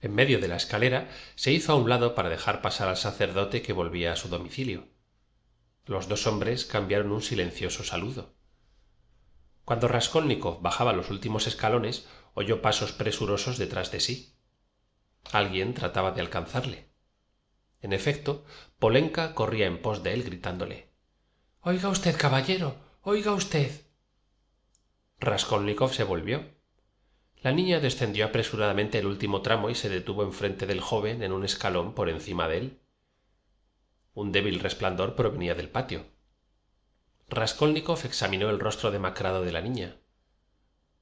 En 0.00 0.14
medio 0.14 0.38
de 0.38 0.48
la 0.48 0.56
escalera 0.56 1.08
se 1.34 1.50
hizo 1.50 1.72
a 1.72 1.76
un 1.76 1.88
lado 1.88 2.14
para 2.14 2.28
dejar 2.28 2.60
pasar 2.60 2.88
al 2.88 2.98
sacerdote 2.98 3.62
que 3.62 3.72
volvía 3.72 4.12
a 4.12 4.16
su 4.16 4.28
domicilio. 4.28 4.88
Los 5.86 6.08
dos 6.08 6.26
hombres 6.26 6.66
cambiaron 6.66 7.10
un 7.10 7.22
silencioso 7.22 7.84
saludo. 7.84 8.34
Cuando 9.64 9.88
raskolnikov 9.88 10.60
bajaba 10.60 10.92
los 10.92 11.10
últimos 11.10 11.46
escalones 11.46 12.06
oyó 12.34 12.60
pasos 12.60 12.92
presurosos 12.92 13.56
detrás 13.56 13.90
de 13.90 14.00
sí 14.00 14.39
alguien 15.32 15.74
trataba 15.74 16.12
de 16.12 16.20
alcanzarle. 16.20 16.90
En 17.82 17.92
efecto 17.92 18.44
polenka 18.78 19.34
corría 19.34 19.66
en 19.66 19.80
pos 19.80 20.02
de 20.02 20.12
él 20.12 20.22
gritándole 20.22 20.90
oiga 21.62 21.90
usted 21.90 22.16
caballero 22.16 22.74
oiga 23.02 23.32
usted 23.32 23.70
raskolnikov 25.18 25.92
se 25.92 26.04
volvió. 26.04 26.58
La 27.42 27.52
niña 27.52 27.80
descendió 27.80 28.24
apresuradamente 28.24 28.98
el 28.98 29.06
último 29.06 29.42
tramo 29.42 29.68
y 29.68 29.74
se 29.74 29.90
detuvo 29.90 30.22
enfrente 30.22 30.66
del 30.66 30.80
joven 30.80 31.22
en 31.22 31.32
un 31.32 31.44
escalón 31.44 31.94
por 31.94 32.08
encima 32.08 32.48
de 32.48 32.58
él. 32.58 32.80
Un 34.14 34.32
débil 34.32 34.60
resplandor 34.60 35.14
provenía 35.14 35.54
del 35.54 35.68
patio. 35.68 36.06
Raskolnikov 37.28 38.00
examinó 38.04 38.48
el 38.48 38.60
rostro 38.60 38.90
demacrado 38.90 39.42
de 39.42 39.52
la 39.52 39.60
niña. 39.60 39.96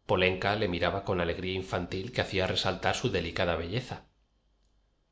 Polenka 0.06 0.56
le 0.56 0.66
miraba 0.66 1.04
con 1.04 1.20
alegría 1.20 1.54
infantil 1.54 2.12
que 2.12 2.20
hacía 2.20 2.48
resaltar 2.48 2.96
su 2.96 3.10
delicada 3.10 3.54
belleza 3.54 4.07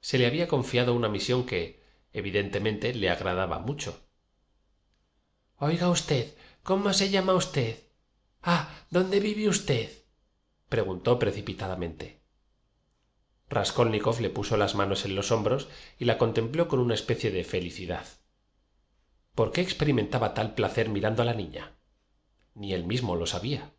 se 0.07 0.19
le 0.19 0.27
había 0.27 0.47
confiado 0.47 0.95
una 0.95 1.09
misión 1.09 1.47
que 1.47 1.83
evidentemente 2.13 2.95
le 2.95 3.11
agradaba 3.11 3.59
mucho. 3.59 4.07
Oiga 5.57 5.89
usted 5.89 6.33
cómo 6.63 6.93
se 6.93 7.11
llama 7.11 7.35
usted 7.35 7.81
ah 8.41 8.73
dónde 8.89 9.19
vive 9.19 9.49
usted 9.49 9.91
preguntó 10.69 11.19
precipitadamente 11.19 12.23
raskolnikov 13.49 14.21
le 14.21 14.31
puso 14.31 14.57
las 14.57 14.77
manos 14.77 15.05
en 15.07 15.17
los 15.17 15.33
hombros 15.33 15.67
y 15.99 16.05
la 16.05 16.19
contempló 16.19 16.69
con 16.69 16.79
una 16.79 16.95
especie 16.95 17.33
de 17.33 17.43
felicidad. 17.43 18.07
Por 19.35 19.51
qué 19.51 19.61
experimentaba 19.61 20.35
tal 20.35 20.55
placer 20.55 20.89
mirando 20.89 21.23
a 21.23 21.25
la 21.25 21.35
niña 21.35 21.79
ni 22.55 22.75
él 22.75 22.85
mismo 22.85 23.17
lo 23.17 23.27
sabía. 23.27 23.73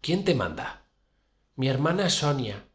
Quién 0.00 0.24
te 0.24 0.34
manda 0.34 0.86
mi 1.54 1.68
hermana 1.68 2.08
sonia 2.08 2.69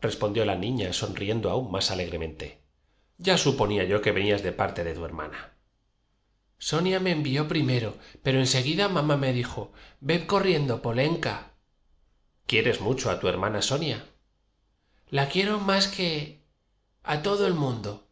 respondió 0.00 0.44
la 0.44 0.56
niña 0.56 0.92
sonriendo 0.92 1.50
aún 1.50 1.70
más 1.70 1.90
alegremente. 1.90 2.58
Ya 3.18 3.36
suponía 3.36 3.84
yo 3.84 4.00
que 4.00 4.12
venías 4.12 4.42
de 4.42 4.52
parte 4.52 4.84
de 4.84 4.94
tu 4.94 5.04
hermana. 5.04 5.54
Sonia 6.58 6.98
me 7.00 7.12
envió 7.12 7.46
primero 7.46 7.96
pero 8.22 8.38
en 8.40 8.46
seguida 8.46 8.88
mamá 8.88 9.16
me 9.16 9.32
dijo 9.32 9.72
ved 10.00 10.26
corriendo 10.26 10.82
polenka 10.82 11.52
quieres 12.46 12.80
mucho 12.80 13.12
a 13.12 13.20
tu 13.20 13.28
hermana 13.28 13.62
sonia 13.62 14.04
la 15.08 15.28
quiero 15.28 15.60
más 15.60 15.86
que 15.86 16.42
a 17.04 17.22
todo 17.22 17.46
el 17.46 17.54
mundo 17.54 18.08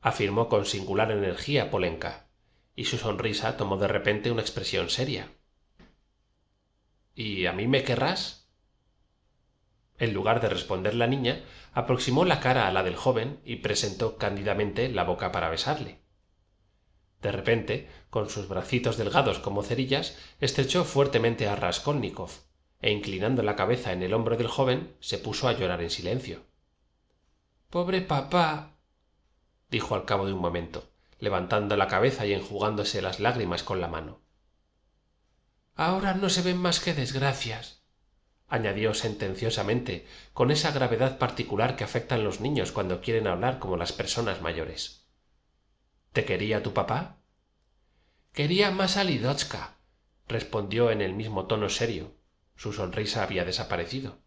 afirmó 0.00 0.48
con 0.48 0.66
singular 0.66 1.10
energía 1.10 1.70
polenka 1.70 2.26
y 2.76 2.84
su 2.84 2.98
sonrisa 2.98 3.56
tomó 3.56 3.78
de 3.78 3.88
repente 3.88 4.30
una 4.30 4.42
expresión 4.42 4.90
seria. 4.90 5.32
Y 7.14 7.46
a 7.46 7.52
mí 7.52 7.66
me 7.66 7.82
querrás 7.82 8.35
en 9.98 10.12
lugar 10.12 10.40
de 10.40 10.48
responder 10.48 10.94
la 10.94 11.06
niña 11.06 11.42
aproximó 11.72 12.24
la 12.24 12.40
cara 12.40 12.66
a 12.66 12.72
la 12.72 12.82
del 12.82 12.96
joven 12.96 13.40
y 13.44 13.56
presentó 13.56 14.16
cándidamente 14.16 14.88
la 14.88 15.04
boca 15.04 15.32
para 15.32 15.50
besarle. 15.50 15.98
De 17.22 17.32
repente 17.32 17.88
con 18.10 18.30
sus 18.30 18.48
bracitos 18.48 18.96
delgados 18.96 19.38
como 19.38 19.62
cerillas 19.62 20.18
estrechó 20.40 20.84
fuertemente 20.84 21.48
a 21.48 21.56
raskolnikov 21.56 22.30
e 22.80 22.90
inclinando 22.90 23.42
la 23.42 23.56
cabeza 23.56 23.92
en 23.92 24.02
el 24.02 24.14
hombro 24.14 24.36
del 24.36 24.48
joven 24.48 24.94
se 25.00 25.18
puso 25.18 25.48
a 25.48 25.52
llorar 25.52 25.82
en 25.82 25.90
silencio. 25.90 26.44
Pobre 27.70 28.00
papá 28.00 28.76
dijo 29.70 29.94
al 29.94 30.04
cabo 30.04 30.26
de 30.26 30.32
un 30.32 30.40
momento 30.40 30.88
levantando 31.18 31.76
la 31.76 31.88
cabeza 31.88 32.26
y 32.26 32.32
enjugándose 32.32 33.00
las 33.02 33.20
lágrimas 33.20 33.62
con 33.62 33.80
la 33.80 33.88
mano. 33.88 34.20
ahora 35.74 36.14
no 36.14 36.28
se 36.28 36.42
ven 36.42 36.58
más 36.58 36.80
que 36.80 36.94
desgracias 36.94 37.82
añadió 38.48 38.94
sentenciosamente 38.94 40.06
con 40.32 40.50
esa 40.50 40.70
gravedad 40.70 41.18
particular 41.18 41.76
que 41.76 41.84
afectan 41.84 42.24
los 42.24 42.40
niños 42.40 42.72
cuando 42.72 43.00
quieren 43.00 43.26
hablar 43.26 43.58
como 43.58 43.76
las 43.76 43.92
personas 43.92 44.40
mayores. 44.40 45.06
Te 46.12 46.24
quería 46.24 46.62
tu 46.62 46.72
papá 46.72 47.18
quería 48.32 48.70
más 48.70 48.96
a 48.96 49.04
lidotska 49.04 49.76
respondió 50.28 50.90
en 50.90 51.00
el 51.00 51.14
mismo 51.14 51.46
tono 51.46 51.68
serio. 51.68 52.14
Su 52.54 52.72
sonrisa 52.72 53.22
había 53.22 53.44
desaparecido. 53.44 54.18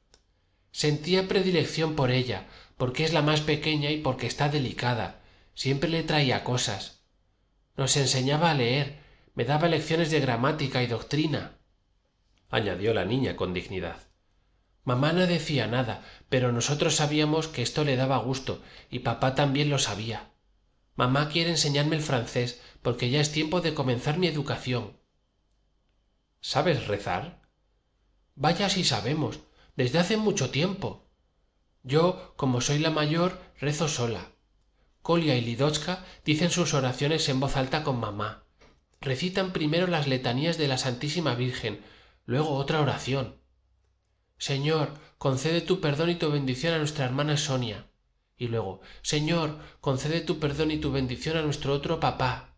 Sentía 0.72 1.28
predilección 1.28 1.96
por 1.96 2.12
ella 2.12 2.48
porque 2.78 3.04
es 3.04 3.14
la 3.14 3.22
más 3.22 3.42
pequeña 3.42 3.92
y 3.92 3.98
porque 3.98 4.28
está 4.28 4.50
delicada. 4.50 5.22
Siempre 5.54 5.90
le 5.90 6.04
traía 6.04 6.44
cosas. 6.44 7.04
Nos 7.76 7.98
enseñaba 7.98 8.52
a 8.52 8.54
leer 8.54 9.00
me 9.36 9.46
daba 9.46 9.68
lecciones 9.68 10.12
de 10.12 10.20
gramática 10.20 10.84
y 10.84 10.88
doctrina 10.88 11.58
añadió 12.50 12.94
la 12.94 13.06
niña 13.06 13.36
con 13.36 13.54
dignidad 13.54 14.09
mamá 14.90 15.14
no 15.14 15.28
decía 15.28 15.68
nada 15.68 15.96
pero 16.30 16.52
nosotros 16.52 16.96
sabíamos 16.96 17.48
que 17.48 17.62
esto 17.62 17.84
le 17.84 17.96
daba 17.96 18.18
gusto 18.18 18.64
y 18.90 19.00
papá 19.00 19.36
también 19.36 19.70
lo 19.70 19.78
sabía. 19.78 20.32
Mamá 20.96 21.30
quiere 21.30 21.52
enseñarme 21.52 21.96
el 21.96 22.02
francés 22.02 22.60
porque 22.82 23.12
ya 23.12 23.22
es 23.22 23.32
tiempo 23.32 23.62
de 23.62 23.76
comenzar 23.76 24.18
mi 24.18 24.26
educación. 24.26 24.98
Sabes 26.42 26.88
rezar 26.88 27.24
vaya 28.34 28.68
si 28.70 28.84
sabemos 28.84 29.42
desde 29.76 30.00
hace 30.00 30.18
mucho 30.18 30.50
tiempo. 30.50 31.08
Yo 31.84 32.34
como 32.36 32.60
soy 32.60 32.80
la 32.80 32.90
mayor 32.90 33.40
rezo 33.60 33.88
sola. 33.88 34.32
Kolia 35.04 35.36
y 35.36 35.42
lidotska 35.42 36.04
dicen 36.26 36.50
sus 36.50 36.74
oraciones 36.74 37.30
en 37.30 37.40
voz 37.40 37.58
alta 37.58 37.84
con 37.84 38.00
mamá. 38.00 38.44
Recitan 39.02 39.54
primero 39.54 39.86
las 39.86 40.08
letanías 40.08 40.58
de 40.58 40.68
la 40.68 40.80
santísima 40.80 41.36
virgen 41.36 41.82
luego 42.26 42.56
otra 42.56 42.82
oración 42.82 43.39
señor 44.40 44.94
concede 45.20 45.62
tu 45.62 45.82
perdón 45.82 46.10
y 46.10 46.16
tu 46.16 46.32
bendición 46.32 46.74
a 46.74 46.80
nuestra 46.80 47.06
hermana 47.06 47.38
sonia. 47.38 47.86
Y 48.38 48.48
luego 48.48 48.82
señor 49.04 49.60
concede 49.82 50.22
tu 50.22 50.40
perdón 50.40 50.72
y 50.72 50.78
tu 50.78 50.92
bendición 50.92 51.38
a 51.38 51.44
nuestro 51.44 51.74
otro 51.74 52.00
papá. 52.00 52.56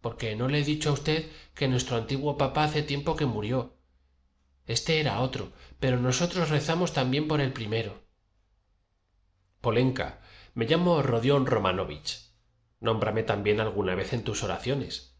Porque 0.00 0.34
no 0.34 0.48
le 0.48 0.60
he 0.60 0.64
dicho 0.64 0.90
a 0.90 0.94
usted 0.94 1.30
que 1.54 1.68
nuestro 1.68 1.96
antiguo 1.96 2.36
papá 2.36 2.64
hace 2.64 2.82
tiempo 2.82 3.14
que 3.14 3.26
murió. 3.26 3.76
Este 4.66 4.98
era 4.98 5.20
otro 5.20 5.52
pero 5.78 5.98
nosotros 5.98 6.48
rezamos 6.48 6.92
también 6.92 7.28
por 7.28 7.40
el 7.40 7.52
primero. 7.52 8.02
Polenka 9.60 10.22
me 10.54 10.64
llamo 10.64 11.02
rodión 11.02 11.46
romanovich. 11.46 12.32
Nómbrame 12.80 13.22
también 13.22 13.60
alguna 13.60 13.94
vez 13.94 14.12
en 14.12 14.24
tus 14.24 14.42
oraciones. 14.42 15.18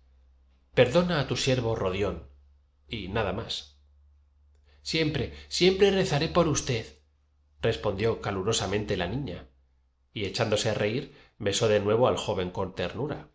Perdona 0.75 1.21
a 1.21 1.27
tu 1.27 1.37
siervo 1.37 1.77
rodión 1.77 2.31
y 2.89 3.09
nada 3.09 3.33
más 3.33 3.76
siempre 4.87 5.35
siempre 5.49 5.91
rezaré 5.91 6.29
por 6.29 6.47
usted 6.47 6.87
respondió 7.61 8.21
calurosamente 8.21 8.97
la 8.97 9.09
niña 9.09 9.49
y 10.13 10.27
echándose 10.27 10.71
a 10.71 10.75
reír 10.75 11.13
besó 11.39 11.67
de 11.67 11.81
nuevo 11.81 12.07
al 12.07 12.17
joven 12.17 12.53
con 12.53 12.73
ternura. 12.77 13.31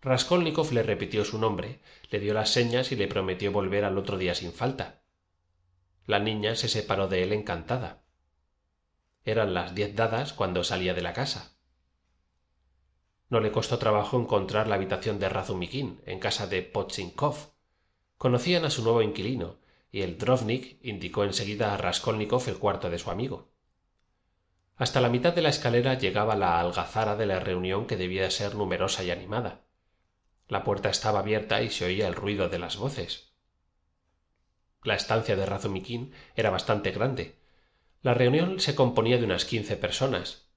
Raskolnikov 0.00 0.72
le 0.72 0.84
repitió 0.84 1.24
su 1.24 1.38
nombre 1.38 1.80
le 2.08 2.20
dio 2.20 2.34
las 2.34 2.50
señas 2.50 2.92
y 2.92 2.96
le 2.96 3.08
prometió 3.08 3.50
volver 3.50 3.84
al 3.84 3.98
otro 3.98 4.16
día 4.16 4.36
sin 4.36 4.52
falta. 4.52 5.02
La 6.06 6.20
niña 6.20 6.54
se 6.54 6.68
separó 6.68 7.08
de 7.08 7.24
él 7.24 7.32
encantada. 7.32 8.04
Eran 9.24 9.54
las 9.54 9.74
diez 9.74 9.96
dadas 9.96 10.32
cuando 10.34 10.62
salía 10.62 10.94
de 10.94 11.02
la 11.02 11.14
casa. 11.14 11.56
No 13.28 13.40
le 13.40 13.50
costó 13.50 13.78
trabajo 13.78 14.20
encontrar 14.20 14.68
la 14.68 14.76
habitación 14.76 15.18
de 15.18 15.28
razumiquín 15.28 16.00
en 16.06 16.20
casa 16.20 16.46
de 16.46 16.62
podchinkov 16.62 17.54
conocían 18.18 18.64
a 18.64 18.70
su 18.70 18.84
nuevo 18.84 19.02
inquilino 19.02 19.63
y 19.94 20.02
el 20.02 20.18
drovnik 20.18 20.80
indicó 20.82 21.22
en 21.22 21.32
seguida 21.32 21.72
a 21.72 21.76
raskolnikov 21.76 22.48
el 22.48 22.58
cuarto 22.58 22.90
de 22.90 22.98
su 22.98 23.12
amigo. 23.12 23.52
Hasta 24.74 25.00
la 25.00 25.08
mitad 25.08 25.32
de 25.32 25.40
la 25.40 25.50
escalera 25.50 25.94
llegaba 25.94 26.34
la 26.34 26.58
algazara 26.58 27.14
de 27.14 27.26
la 27.26 27.38
reunión 27.38 27.86
que 27.86 27.96
debía 27.96 28.28
ser 28.32 28.56
numerosa 28.56 29.04
y 29.04 29.12
animada. 29.12 29.60
La 30.48 30.64
puerta 30.64 30.88
estaba 30.88 31.20
abierta 31.20 31.62
y 31.62 31.70
se 31.70 31.84
oía 31.84 32.08
el 32.08 32.16
ruido 32.16 32.48
de 32.48 32.58
las 32.58 32.76
voces. 32.76 33.34
La 34.82 34.96
estancia 34.96 35.36
de 35.36 35.46
razumiquín 35.46 36.12
era 36.34 36.50
bastante 36.50 36.90
grande. 36.90 37.38
La 38.02 38.14
reunión 38.14 38.58
se 38.58 38.74
componía 38.74 39.18
de 39.18 39.26
unas 39.26 39.44
quince 39.44 39.76
personas. 39.76 40.48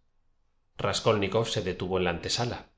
Raskolnikov 0.77 1.48
se 1.48 1.62
detuvo 1.62 2.00
en 2.00 2.06
la 2.06 2.10
antesala. 2.10 2.70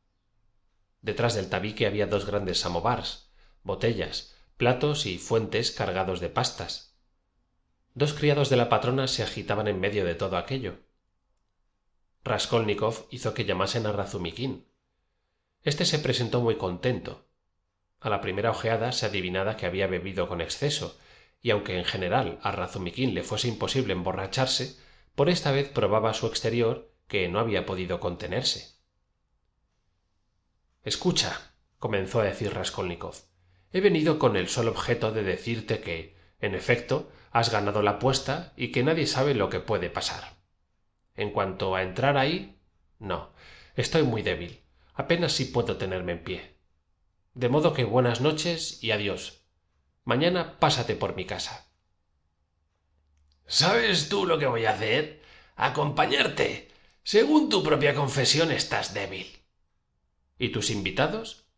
Detrás 1.02 1.36
del 1.36 1.48
tabique 1.48 1.88
había 1.88 2.06
dos 2.06 2.26
grandes 2.26 2.60
samovars 2.60 3.32
botellas 3.64 4.36
platos 4.60 5.06
y 5.06 5.20
fuentes 5.20 5.72
cargados 5.72 6.20
de 6.20 6.28
pastas. 6.28 7.00
Dos 7.94 8.14
criados 8.14 8.50
de 8.50 8.58
la 8.58 8.68
patrona 8.68 9.08
se 9.08 9.24
agitaban 9.24 9.70
en 9.70 9.80
medio 9.80 10.04
de 10.04 10.16
todo 10.16 10.36
aquello. 10.36 10.82
Raskolnikov 12.26 13.08
hizo 13.10 13.34
que 13.34 13.46
llamasen 13.46 13.86
a 13.86 13.94
razumiquín 13.94 14.68
este 15.64 15.86
se 15.86 15.98
presentó 16.00 16.42
muy 16.42 16.58
contento. 16.58 17.30
A 18.02 18.10
la 18.10 18.20
primera 18.20 18.52
ojeada 18.52 18.92
se 18.92 19.06
adivinaba 19.06 19.56
que 19.56 19.66
había 19.66 19.88
bebido 19.88 20.28
con 20.28 20.42
exceso 20.42 21.00
y 21.42 21.52
aunque 21.52 21.78
en 21.78 21.86
general 21.86 22.38
a 22.44 22.52
razumiquín 22.52 23.16
le 23.16 23.24
fuese 23.24 23.48
imposible 23.48 23.94
emborracharse 23.94 24.76
por 25.16 25.30
esta 25.30 25.54
vez 25.54 25.70
probaba 25.70 26.14
su 26.14 26.28
exterior 26.28 26.92
que 27.08 27.30
no 27.30 27.40
había 27.40 27.66
podido 27.66 28.02
contenerse. 28.02 28.76
Escucha 30.84 31.54
comenzó 31.78 32.20
a 32.20 32.26
decir 32.26 32.54
he 33.72 33.82
venido 33.82 34.20
con 34.20 34.36
el 34.36 34.48
solo 34.48 34.72
objeto 34.72 35.12
de 35.12 35.24
decirte 35.24 35.82
que 35.82 36.16
en 36.40 36.56
efecto 36.56 37.12
has 37.32 37.52
ganado 37.52 37.82
la 37.82 37.92
apuesta 37.92 38.54
y 38.56 38.72
que 38.72 38.84
nadie 38.84 39.06
sabe 39.06 39.34
lo 39.36 39.50
que 39.50 39.60
puede 39.60 39.90
pasar. 39.90 40.38
En 41.16 41.32
cuanto 41.32 41.76
a 41.76 41.84
entrar 41.84 42.18
ahí 42.18 42.60
no. 42.98 43.32
Estoy 43.76 44.04
muy 44.04 44.22
débil. 44.22 44.62
Apenas 44.94 45.34
si 45.34 45.46
puedo 45.46 45.78
tenerme 45.78 46.14
en 46.14 46.24
pie. 46.24 46.56
De 47.34 47.50
modo 47.50 47.74
que 47.74 47.84
buenas 47.84 48.20
noches 48.22 48.84
y 48.84 48.92
adiós. 48.92 49.46
Mañana 50.04 50.60
pásate 50.60 50.96
por 50.96 51.16
mi 51.16 51.26
casa. 51.26 51.68
Sabes 53.46 54.10
tú 54.10 54.26
lo 54.26 54.38
que 54.38 54.48
voy 54.48 54.66
a 54.66 54.72
hacer 54.72 55.22
acompañarte. 55.56 56.70
Según 57.04 57.50
tu 57.50 57.64
propia 57.64 57.96
confesión 57.96 58.52
estás 58.52 58.94
débil. 58.94 59.28
Y 60.38 60.50
tus 60.50 60.70
invitados 60.70 61.49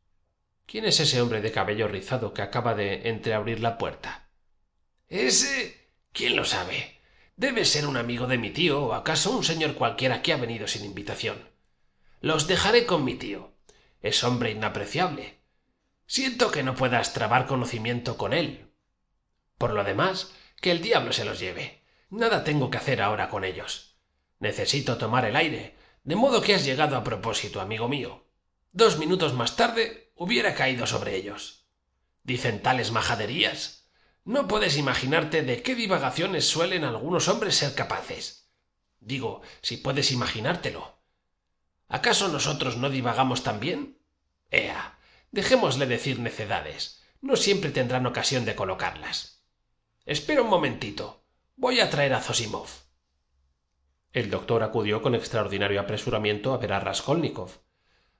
quién 0.71 0.85
es 0.85 1.01
ese 1.01 1.21
hombre 1.21 1.41
de 1.41 1.51
cabello 1.51 1.89
rizado 1.89 2.33
que 2.33 2.41
acaba 2.41 2.73
de 2.73 3.09
entreabrir 3.09 3.59
la 3.59 3.77
puerta 3.77 4.29
ese 5.09 5.89
quién 6.13 6.37
lo 6.37 6.45
sabe 6.45 7.01
debe 7.35 7.65
ser 7.65 7.85
un 7.85 7.97
amigo 7.97 8.27
de 8.27 8.37
mi 8.37 8.51
tío 8.51 8.85
o 8.85 8.93
acaso 8.93 9.35
un 9.35 9.43
señor 9.43 9.75
cualquiera 9.75 10.21
que 10.21 10.31
ha 10.31 10.37
venido 10.37 10.67
sin 10.67 10.85
invitación 10.85 11.51
los 12.21 12.45
dejaré 12.45 12.85
con 12.85 13.03
mi 13.03 13.15
tío. 13.15 13.51
Es 13.99 14.23
hombre 14.23 14.51
inapreciable. 14.51 15.39
Siento 16.05 16.51
que 16.51 16.61
no 16.61 16.75
puedas 16.75 17.13
trabar 17.13 17.47
conocimiento 17.47 18.15
con 18.15 18.33
él. 18.33 18.71
Por 19.57 19.73
lo 19.73 19.83
demás 19.83 20.31
que 20.61 20.69
el 20.69 20.83
diablo 20.83 21.13
se 21.13 21.25
los 21.25 21.39
lleve. 21.39 21.81
Nada 22.11 22.43
tengo 22.43 22.69
que 22.69 22.77
hacer 22.77 23.01
ahora 23.01 23.29
con 23.29 23.43
ellos. 23.43 23.95
Necesito 24.39 24.99
tomar 24.99 25.25
el 25.25 25.35
aire 25.35 25.75
de 26.03 26.15
modo 26.15 26.41
que 26.41 26.53
has 26.53 26.63
llegado 26.63 26.95
a 26.95 27.03
propósito 27.03 27.59
amigo 27.59 27.87
mío. 27.87 28.23
Dos 28.71 28.99
minutos 28.99 29.33
más 29.33 29.55
tarde 29.55 30.10
hubiera 30.23 30.53
caído 30.53 30.85
sobre 30.85 31.15
ellos. 31.15 31.65
Dicen 32.21 32.61
tales 32.61 32.91
majaderías. 32.91 33.89
No 34.23 34.47
puedes 34.47 34.77
imaginarte 34.77 35.41
de 35.41 35.63
qué 35.63 35.73
divagaciones 35.73 36.47
suelen 36.47 36.83
algunos 36.83 37.27
hombres 37.27 37.55
ser 37.55 37.73
capaces. 37.73 38.51
Digo 38.99 39.41
si 39.63 39.77
puedes 39.77 40.11
imaginártelo. 40.11 40.99
Acaso 41.87 42.27
nosotros 42.27 42.77
no 42.77 42.91
divagamos 42.91 43.41
también 43.41 43.97
ea 44.51 44.99
dejémosle 45.31 45.87
decir 45.87 46.19
necedades. 46.19 47.01
No 47.19 47.35
siempre 47.35 47.71
tendrán 47.71 48.05
ocasión 48.05 48.45
de 48.45 48.55
colocarlas. 48.55 49.43
Espera 50.05 50.43
un 50.43 50.49
momentito. 50.49 51.25
Voy 51.55 51.79
a 51.79 51.89
traer 51.89 52.13
a 52.13 52.21
zosimov. 52.21 52.67
El 54.13 54.29
doctor 54.29 54.61
acudió 54.61 55.01
con 55.01 55.15
extraordinario 55.15 55.81
apresuramiento 55.81 56.53
a 56.53 56.57
ver 56.57 56.73
a 56.73 56.79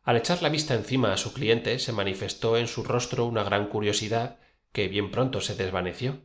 al 0.03 0.17
echar 0.17 0.41
la 0.41 0.49
vista 0.49 0.73
encima 0.73 1.13
a 1.13 1.17
su 1.17 1.33
cliente 1.33 1.77
se 1.79 1.91
manifestó 1.91 2.57
en 2.57 2.67
su 2.67 2.83
rostro 2.83 3.25
una 3.25 3.43
gran 3.43 3.67
curiosidad 3.67 4.39
que 4.71 4.87
bien 4.87 5.11
pronto 5.11 5.41
se 5.41 5.55
desvaneció. 5.55 6.21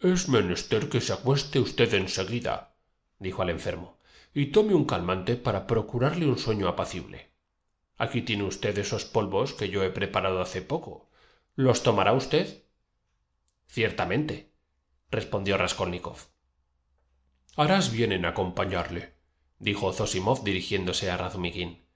Es 0.00 0.28
menester 0.28 0.88
que 0.88 1.00
se 1.00 1.12
acueste 1.12 1.60
usted 1.60 1.92
en 1.94 2.08
seguida 2.08 2.76
dijo 3.18 3.42
al 3.42 3.50
enfermo 3.50 3.98
y 4.34 4.46
tome 4.46 4.74
un 4.74 4.84
calmante 4.84 5.36
para 5.36 5.66
procurarle 5.66 6.26
un 6.26 6.38
sueño 6.38 6.68
apacible. 6.68 7.32
Aquí 7.96 8.22
tiene 8.22 8.44
usted 8.44 8.78
esos 8.78 9.04
polvos 9.04 9.54
que 9.54 9.68
yo 9.68 9.82
he 9.82 9.90
preparado 9.90 10.40
hace 10.40 10.62
poco. 10.62 11.10
Los 11.54 11.82
tomará 11.82 12.12
usted 12.12 12.64
ciertamente 13.66 14.52
respondió 15.10 15.56
raskolnikov. 15.56 16.18
Harás 17.56 17.90
bien 17.90 18.12
en 18.12 18.24
acompañarle 18.24 19.17
dijo 19.58 19.92
zosimov 19.92 20.44
dirigiéndose 20.44 21.10
a 21.10 21.16
razumiquín 21.16 21.88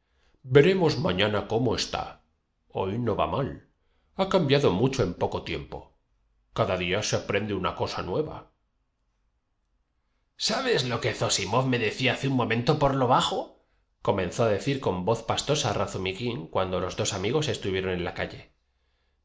veremos 0.43 0.99
mañana 0.99 1.47
cómo 1.47 1.77
está. 1.77 2.23
Hoy 2.69 2.99
no 2.99 3.17
va 3.17 3.27
mal. 3.27 3.69
Ha 4.17 4.29
cambiado 4.29 4.73
mucho 4.73 5.03
en 5.03 5.15
poco 5.15 5.43
tiempo. 5.43 5.97
Cada 6.53 6.77
día 6.77 7.03
se 7.03 7.17
aprende 7.17 7.55
una 7.55 7.75
cosa 7.77 8.03
nueva. 8.03 8.51
Sabes 10.37 10.85
lo 10.85 11.01
que 11.01 11.15
zosimov 11.15 11.67
me 11.67 11.79
decía 11.79 12.15
hace 12.15 12.29
un 12.29 12.35
momento 12.35 12.79
por 12.79 12.95
lo 12.95 13.07
bajo 13.07 13.61
comenzó 14.03 14.43
a 14.43 14.49
decir 14.49 14.81
con 14.81 15.05
voz 15.05 15.23
pastosa 15.23 15.73
razumiquín 15.73 16.49
cuando 16.49 16.81
los 16.81 16.97
dos 16.97 17.13
amigos 17.13 17.47
estuvieron 17.47 17.93
en 17.93 18.05
la 18.05 18.15
calle. 18.15 18.51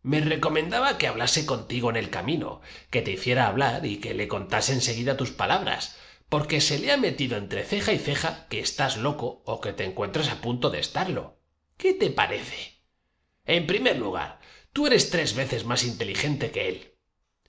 Me 0.04 0.22
recomendaba 0.22 1.00
que 1.00 1.08
hablase 1.08 1.48
contigo 1.48 1.90
en 1.90 1.96
el 1.96 2.12
camino 2.12 2.62
que 2.92 3.02
te 3.02 3.12
hiciera 3.12 3.48
hablar 3.48 3.88
y 3.88 3.98
que 3.98 4.14
le 4.14 4.28
contase 4.28 4.74
en 4.74 4.82
seguida 4.82 5.18
tus 5.18 5.32
palabras 5.32 5.98
porque 6.30 6.62
se 6.62 6.80
le 6.80 6.92
ha 6.92 6.98
metido 6.98 7.38
entre 7.38 7.64
ceja 7.64 7.94
y 7.94 8.00
ceja 8.00 8.48
que 8.50 8.60
estás 8.60 8.98
loco 8.98 9.42
o 9.46 9.62
que 9.62 9.74
te 9.74 9.86
encuentras 9.86 10.30
a 10.30 10.42
punto 10.42 10.70
de 10.70 10.80
estarlo. 10.80 11.40
Qué 11.78 11.94
te 11.94 12.10
parece 12.10 12.78
en 13.48 13.66
primer 13.66 13.98
lugar 13.98 14.40
tú 14.74 14.88
eres 14.88 15.10
tres 15.10 15.34
veces 15.34 15.64
más 15.64 15.86
inteligente 15.86 16.52
que 16.52 16.68
él. 16.68 16.94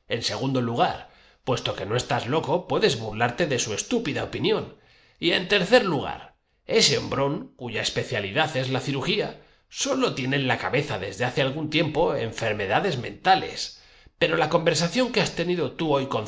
En 0.07 0.23
segundo 0.23 0.63
lugar 0.63 1.11
puesto 1.45 1.75
que 1.75 1.87
no 1.87 1.97
estás 1.97 2.27
loco 2.29 2.69
puedes 2.69 3.01
burlarte 3.01 3.47
de 3.47 3.59
su 3.59 3.75
estúpida 3.75 4.25
opinión. 4.25 4.77
Y 5.19 5.33
en 5.33 5.49
tercer 5.49 5.85
lugar 5.85 6.37
ese 6.67 6.99
hombrón 6.99 7.53
cuya 7.57 7.83
especialidad 7.83 8.57
es 8.57 8.71
la 8.71 8.81
cirugía 8.81 9.43
sólo 9.69 10.15
tiene 10.15 10.37
en 10.37 10.47
la 10.47 10.59
cabeza 10.59 10.99
desde 10.99 11.25
hace 11.25 11.43
algún 11.43 11.69
tiempo 11.69 12.15
enfermedades 12.15 12.97
mentales. 12.97 13.83
Pero 14.19 14.37
la 14.37 14.49
conversación 14.49 15.11
que 15.11 15.21
has 15.21 15.35
tenido 15.35 15.73
tú 15.73 15.93
hoy 15.93 16.07
con 16.07 16.27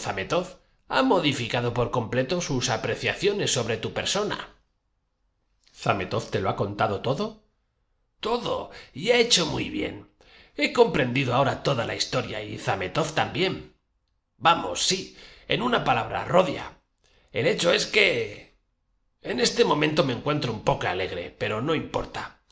ha 0.91 1.03
modificado 1.03 1.73
por 1.73 1.93
completo 1.93 2.41
sus 2.41 2.69
apreciaciones 2.69 3.53
sobre 3.53 3.77
tu 3.77 3.93
persona. 3.93 4.57
Zametov 5.73 6.31
te 6.31 6.41
lo 6.41 6.51
ha 6.51 6.57
contado 6.57 7.01
todo 7.01 7.45
todo 8.19 8.71
y 8.93 9.11
ha 9.11 9.17
hecho 9.17 9.47
muy 9.47 9.71
bien. 9.71 10.11
He 10.57 10.73
comprendido 10.73 11.33
ahora 11.35 11.63
toda 11.63 11.87
la 11.87 11.95
historia 11.95 12.43
y 12.43 12.59
zametov 12.59 13.13
también. 13.13 13.75
Vamos 14.37 14.83
sí 14.83 15.17
en 15.47 15.63
una 15.63 15.85
palabra 15.85 16.25
rodia. 16.25 16.81
El 17.33 17.47
hecho 17.47 17.73
es 17.73 17.87
que 17.87 18.59
en 19.23 19.39
este 19.39 19.65
momento 19.65 20.05
me 20.05 20.13
encuentro 20.13 20.53
un 20.53 20.65
poco 20.65 20.89
alegre 20.89 21.35
pero 21.39 21.63
no 21.63 21.77
importa. 21.77 22.43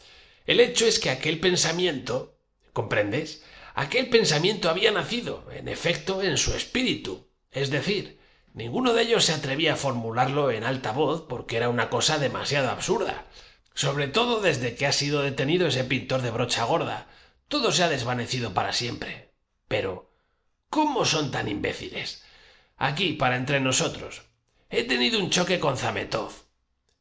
El 0.47 0.61
hecho 0.61 0.87
es 0.87 1.01
que 1.01 1.11
aquel 1.11 1.41
pensamiento 1.41 2.39
comprendes 2.73 3.45
aquel 3.75 4.09
pensamiento 4.09 4.71
había 4.71 4.93
nacido 4.93 5.45
en 5.51 5.67
efecto 5.67 6.23
en 6.23 6.37
su 6.37 6.55
espíritu. 6.55 7.29
Es 7.51 7.71
decir 7.71 8.19
ninguno 8.55 8.93
de 8.93 9.03
ellos 9.03 9.25
se 9.25 9.33
atrevía 9.33 9.75
a 9.75 9.77
formularlo 9.77 10.51
en 10.51 10.65
alta 10.65 10.93
voz 10.93 11.27
porque 11.29 11.57
era 11.57 11.69
una 11.69 11.91
cosa 11.91 12.19
demasiado 12.19 12.71
absurda 12.71 13.27
sobre 13.79 14.09
todo 14.09 14.41
desde 14.41 14.75
que 14.75 14.87
ha 14.87 14.93
sido 14.93 15.23
detenido 15.23 15.69
ese 15.69 15.85
pintor 15.85 16.21
de 16.23 16.33
brocha 16.33 16.65
gorda. 16.65 17.07
Todo 17.47 17.71
se 17.71 17.85
ha 17.85 17.89
desvanecido 17.89 18.53
para 18.53 18.73
siempre. 18.73 19.31
Pero 19.69 20.11
cómo 20.69 21.05
son 21.05 21.31
tan 21.31 21.47
imbéciles 21.47 22.25
aquí 22.77 23.13
para 23.13 23.37
entre 23.37 23.61
nosotros 23.61 24.23
he 24.69 24.83
tenido 24.83 25.21
un 25.21 25.31
choque 25.31 25.61
con 25.61 25.77
zametov. 25.77 26.33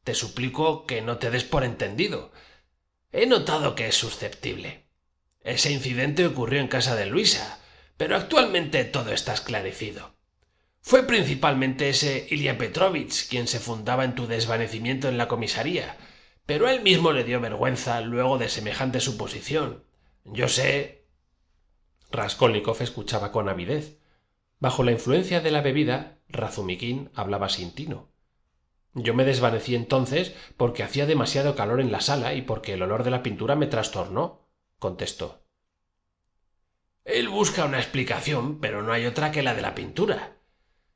Te 0.03 0.13
suplico 0.13 0.85
que 0.85 1.01
no 1.01 1.17
te 1.17 1.31
des 1.31 1.45
por 1.45 1.63
entendido. 1.63 2.31
He 3.11 3.25
notado 3.25 3.73
que 3.73 3.87
es 3.87 3.95
susceptible. 3.95 4.85
Ese 5.41 5.71
incidente 5.71 6.27
ocurrió 6.27 6.61
en 6.61 6.67
casa 6.67 6.95
de 6.95 7.07
luisa 7.07 7.59
pero 7.97 8.15
actualmente 8.15 8.85
todo 8.85 9.11
está 9.13 9.33
esclarecido 9.33 10.15
fue 10.87 11.03
principalmente 11.03 11.89
ese 11.89 12.27
ilia 12.29 12.57
petrovich 12.57 13.27
quien 13.27 13.47
se 13.47 13.59
fundaba 13.59 14.05
en 14.05 14.15
tu 14.15 14.25
desvanecimiento 14.25 15.09
en 15.09 15.17
la 15.17 15.27
comisaría 15.27 15.97
pero 16.47 16.69
él 16.69 16.81
mismo 16.81 17.11
le 17.11 17.25
dio 17.25 17.41
vergüenza 17.41 17.99
luego 17.99 18.37
de 18.37 18.47
semejante 18.47 19.01
suposición. 19.01 19.83
Yo 20.23 20.47
sé 20.47 21.05
raskolnikov 22.09 22.81
escuchaba 22.81 23.33
con 23.33 23.49
avidez. 23.49 23.99
Bajo 24.59 24.83
la 24.83 24.93
influencia 24.93 25.41
de 25.41 25.51
la 25.51 25.61
bebida 25.61 26.19
razumiquín 26.29 27.11
hablaba 27.13 27.49
sin 27.49 27.75
tino. 27.75 28.07
Yo 28.93 29.13
me 29.13 29.25
desvanecí 29.25 29.75
entonces 29.75 30.33
porque 30.55 30.83
hacía 30.83 31.05
demasiado 31.05 31.53
calor 31.57 31.81
en 31.81 31.91
la 31.91 31.99
sala 31.99 32.33
y 32.33 32.43
porque 32.43 32.73
el 32.73 32.81
olor 32.81 33.03
de 33.03 33.11
la 33.11 33.23
pintura 33.23 33.57
me 33.57 33.67
trastornó 33.67 34.47
contestó. 34.79 35.43
Él 37.03 37.27
busca 37.27 37.65
una 37.65 37.79
explicación 37.79 38.61
pero 38.61 38.83
no 38.83 38.93
hay 38.93 39.05
otra 39.05 39.33
que 39.33 39.43
la 39.43 39.53
de 39.53 39.61
la 39.63 39.75
pintura 39.75 40.36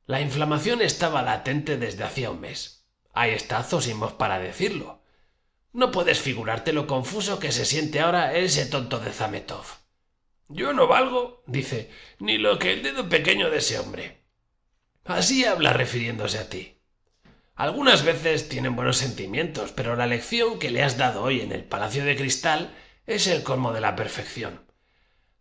la 0.06 0.22
inflamación 0.22 0.82
estaba 0.82 1.22
latente 1.22 1.78
desde 1.78 2.04
hacía 2.04 2.32
un 2.32 2.42
mes. 2.42 2.86
Ahí 3.14 3.32
está 3.32 3.64
zosimov 3.64 4.18
para 4.18 4.40
decirlo. 4.40 5.02
No 5.74 5.92
puedes 5.92 6.20
figurarte 6.20 6.74
lo 6.74 6.88
confuso 6.88 7.40
que 7.40 7.52
se 7.52 7.66
siente 7.66 8.00
ahora 8.00 8.36
ese 8.36 8.66
tonto 8.66 9.00
de 9.00 9.12
zametov. 9.12 9.66
Yo 10.50 10.74
no 10.74 10.88
valgo 10.88 11.44
dice 11.48 11.90
ni 12.20 12.38
lo 12.38 12.60
que 12.60 12.74
el 12.74 12.84
dedo 12.84 13.08
pequeño 13.08 13.50
de 13.50 13.58
ese 13.58 13.80
hombre. 13.80 14.26
Así 15.06 15.46
habla 15.46 15.72
refiriéndose 15.72 16.40
a 16.40 16.50
ti. 16.50 16.78
Algunas 17.56 18.04
veces 18.04 18.50
tienen 18.50 18.76
buenos 18.76 18.98
sentimientos 18.98 19.72
pero 19.72 19.96
la 19.96 20.08
lección 20.08 20.60
que 20.60 20.72
le 20.72 20.84
has 20.84 20.98
dado 20.98 21.24
hoy 21.24 21.42
en 21.42 21.52
el 21.52 21.64
palacio 21.64 22.04
de 22.04 22.18
cristal 22.18 22.76
es 23.06 23.28
el 23.28 23.44
colmo 23.44 23.72
de 23.72 23.82
la 23.82 23.96
perfección. 23.96 24.66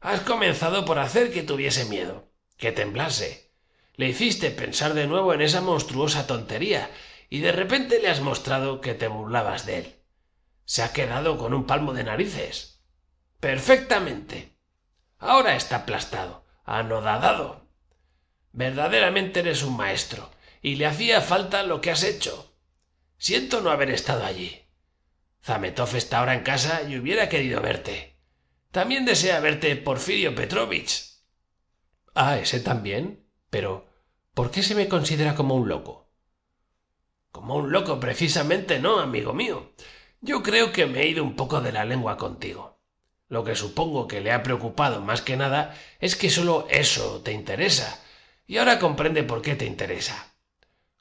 Has 0.00 0.20
comenzado 0.20 0.84
por 0.84 0.98
hacer 0.98 1.32
que 1.32 1.42
tuviese 1.42 1.86
miedo 1.86 2.30
que 2.56 2.72
temblase 2.72 3.49
le 3.94 4.08
hiciste 4.08 4.50
pensar 4.50 4.94
de 4.94 5.06
nuevo 5.06 5.34
en 5.34 5.40
esa 5.40 5.60
monstruosa 5.60 6.26
tontería 6.26 6.90
y 7.28 7.40
de 7.40 7.52
repente 7.52 8.00
le 8.00 8.08
has 8.08 8.20
mostrado 8.20 8.80
que 8.80 8.94
te 8.94 9.08
burlabas 9.08 9.66
de 9.66 9.78
él. 9.78 9.96
Se 10.64 10.82
ha 10.82 10.92
quedado 10.92 11.38
con 11.38 11.54
un 11.54 11.66
palmo 11.66 11.92
de 11.92 12.04
narices. 12.04 12.82
Perfectamente. 13.40 14.56
Ahora 15.18 15.56
está 15.56 15.76
aplastado 15.76 16.40
anodadado. 16.70 17.68
Verdaderamente 18.52 19.40
eres 19.40 19.62
un 19.62 19.76
maestro 19.76 20.30
y 20.62 20.76
le 20.76 20.86
hacía 20.86 21.20
falta 21.20 21.62
lo 21.62 21.80
que 21.80 21.90
has 21.90 22.04
hecho. 22.04 22.54
Siento 23.18 23.60
no 23.60 23.70
haber 23.70 23.90
estado 23.90 24.24
allí. 24.24 24.62
Zametov 25.42 25.94
está 25.96 26.20
ahora 26.20 26.34
en 26.34 26.42
casa 26.42 26.82
y 26.82 26.96
hubiera 26.96 27.28
querido 27.28 27.60
verte. 27.60 28.16
También 28.70 29.04
desea 29.04 29.40
verte 29.40 29.74
porfirio 29.76 30.34
petrovich. 30.34 31.22
Ah 32.14 32.38
ese 32.38 32.60
también 32.60 33.26
pero 33.50 33.86
por 34.34 34.50
qué 34.50 34.62
se 34.62 34.74
me 34.74 34.88
considera 34.88 35.34
como 35.34 35.54
un 35.54 35.68
loco 35.68 36.08
como 37.32 37.56
un 37.56 37.70
loco 37.70 38.00
precisamente 38.00 38.80
no 38.80 38.98
amigo 38.98 39.32
mío 39.32 39.72
yo 40.22 40.42
creo 40.42 40.70
que 40.72 40.86
me 40.86 41.00
he 41.00 41.08
ido 41.08 41.24
un 41.24 41.34
poco 41.34 41.62
de 41.62 41.72
la 41.72 41.86
lengua 41.86 42.18
contigo. 42.18 42.78
Lo 43.28 43.42
que 43.42 43.54
supongo 43.54 44.06
que 44.06 44.20
le 44.20 44.32
ha 44.32 44.42
preocupado 44.42 45.00
más 45.00 45.22
que 45.22 45.36
nada 45.36 45.74
es 45.98 46.14
que 46.14 46.28
sólo 46.28 46.66
eso 46.68 47.22
te 47.22 47.32
interesa. 47.32 48.02
Y 48.46 48.58
ahora 48.58 48.78
comprende 48.78 49.22
por 49.22 49.40
qué 49.40 49.54
te 49.54 49.64
interesa. 49.64 50.34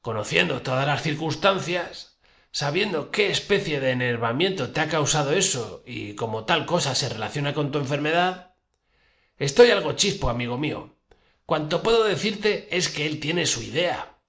Conociendo 0.01 0.61
todas 0.61 0.87
las 0.87 1.01
circunstancias 1.01 2.17
sabiendo 2.51 3.11
qué 3.11 3.29
especie 3.29 3.79
de 3.79 3.91
enervamiento 3.91 4.71
te 4.71 4.79
ha 4.79 4.87
causado 4.87 5.33
eso 5.33 5.83
y 5.85 6.15
como 6.15 6.45
tal 6.45 6.65
cosa 6.65 6.95
se 6.95 7.09
relaciona 7.09 7.53
con 7.53 7.71
tu 7.71 7.77
enfermedad 7.77 8.55
estoy 9.37 9.69
algo 9.69 9.93
chispo 9.93 10.31
amigo 10.31 10.57
mío 10.57 10.95
cuanto 11.49 11.81
puedo 11.81 12.03
decirte 12.03 12.67
es 12.77 12.89
que 12.89 13.07
él 13.07 13.19
tiene 13.19 13.47
su 13.47 13.63
idea. 13.63 14.21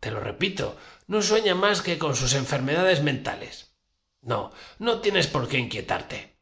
Te 0.00 0.10
lo 0.10 0.20
repito 0.20 0.74
no 1.06 1.20
sueña 1.20 1.54
más 1.54 1.82
que 1.82 1.98
con 1.98 2.16
sus 2.16 2.32
enfermedades 2.32 3.02
mentales. 3.02 3.76
No 4.22 4.52
no 4.78 5.02
tienes 5.02 5.26
por 5.26 5.48
qué 5.48 5.58
inquietarte. 5.58 6.38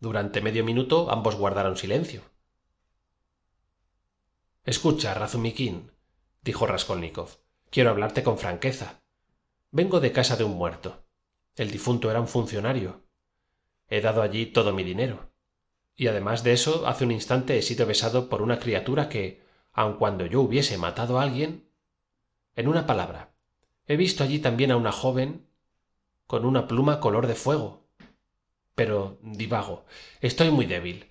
Durante 0.00 0.40
medio 0.40 0.64
minuto 0.64 1.10
ambos 1.10 1.36
guardaron 1.36 1.76
silencio. 1.76 2.22
Escucha 4.64 5.12
razumiquín 5.12 5.92
dijo 6.40 6.66
raskolnikov 6.66 7.36
quiero 7.68 7.90
hablarte 7.90 8.22
con 8.22 8.38
franqueza. 8.38 9.02
Vengo 9.72 10.00
de 10.00 10.12
casa 10.12 10.36
de 10.36 10.44
un 10.44 10.56
muerto. 10.56 11.04
El 11.54 11.70
difunto 11.70 12.10
era 12.10 12.22
un 12.22 12.28
funcionario. 12.28 13.04
He 13.88 14.00
dado 14.00 14.22
allí 14.22 14.46
todo 14.46 14.72
mi 14.72 14.84
dinero 14.84 15.35
y 15.96 16.08
además 16.08 16.44
de 16.44 16.52
eso 16.52 16.86
hace 16.86 17.04
un 17.04 17.10
instante 17.10 17.58
he 17.58 17.62
sido 17.62 17.86
besado 17.86 18.28
por 18.28 18.42
una 18.42 18.58
criatura 18.58 19.08
que 19.08 19.42
aun 19.72 19.94
cuando 19.94 20.26
yo 20.26 20.42
hubiese 20.42 20.76
matado 20.78 21.18
a 21.18 21.22
alguien 21.22 21.68
en 22.54 22.68
una 22.68 22.86
palabra 22.86 23.32
he 23.86 23.96
visto 23.96 24.22
allí 24.22 24.38
también 24.38 24.70
a 24.70 24.76
una 24.76 24.92
joven 24.92 25.46
con 26.26 26.44
una 26.44 26.66
pluma 26.66 27.00
color 27.00 27.26
de 27.26 27.34
fuego. 27.34 27.86
Pero 28.74 29.18
divago 29.22 29.86
estoy 30.20 30.50
muy 30.50 30.66
débil. 30.66 31.08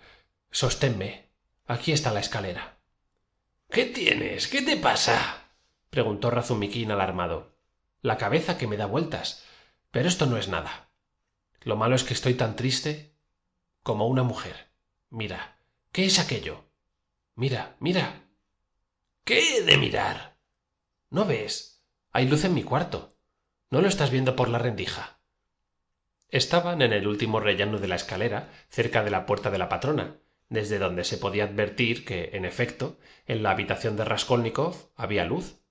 Sosténme. 0.52 1.30
Aquí 1.68 1.92
está 1.92 2.12
la 2.12 2.20
escalera. 2.20 2.78
Qué 3.70 3.86
tienes 3.86 4.48
qué 4.48 4.62
te 4.62 4.78
pasa 4.78 5.42
preguntó 5.90 6.30
razumiquín 6.30 6.92
alarmado. 6.92 7.56
La 8.02 8.18
cabeza 8.18 8.58
que 8.58 8.68
me 8.68 8.78
da 8.78 8.86
vueltas. 8.86 9.44
Pero 9.90 10.10
esto 10.10 10.26
no 10.26 10.38
es 10.38 10.48
nada. 10.48 10.90
Lo 11.62 11.76
malo 11.76 11.96
es 11.96 12.04
que 12.04 12.14
estoy 12.14 12.36
tan 12.36 12.56
triste 12.56 13.16
como 13.82 14.08
una 14.08 14.24
mujer 14.24 14.65
mira 15.16 15.58
qué 15.94 16.06
es 16.06 16.20
aquello 16.20 16.66
mira 17.36 17.78
mira. 17.80 18.22
Qué 19.24 19.58
he 19.58 19.62
de 19.64 19.78
mirar 19.78 20.38
no 21.10 21.26
ves 21.26 21.84
hay 22.12 22.28
luz 22.28 22.44
en 22.44 22.54
mi 22.54 22.64
cuarto. 22.64 23.18
No 23.70 23.82
lo 23.82 23.88
estás 23.88 24.12
viendo 24.12 24.36
por 24.36 24.50
la 24.50 24.60
rendija 24.60 25.20
estaban 26.28 26.82
en 26.82 26.92
el 26.92 27.08
último 27.08 27.40
rellano 27.40 27.80
de 27.80 27.88
la 27.88 27.96
escalera 27.96 28.50
cerca 28.70 29.04
de 29.04 29.12
la 29.12 29.26
puerta 29.26 29.52
de 29.52 29.58
la 29.58 29.70
patrona 29.70 30.18
desde 30.50 30.80
donde 30.80 31.06
se 31.06 31.18
podía 31.18 31.46
advertir 31.46 32.04
que 32.04 32.32
en 32.34 32.44
efecto 32.44 33.00
en 33.26 33.42
la 33.42 33.52
habitación 33.52 33.96
de 33.96 34.06
raskolnikov 34.06 34.92
había 34.96 35.24
luz. 35.26 35.62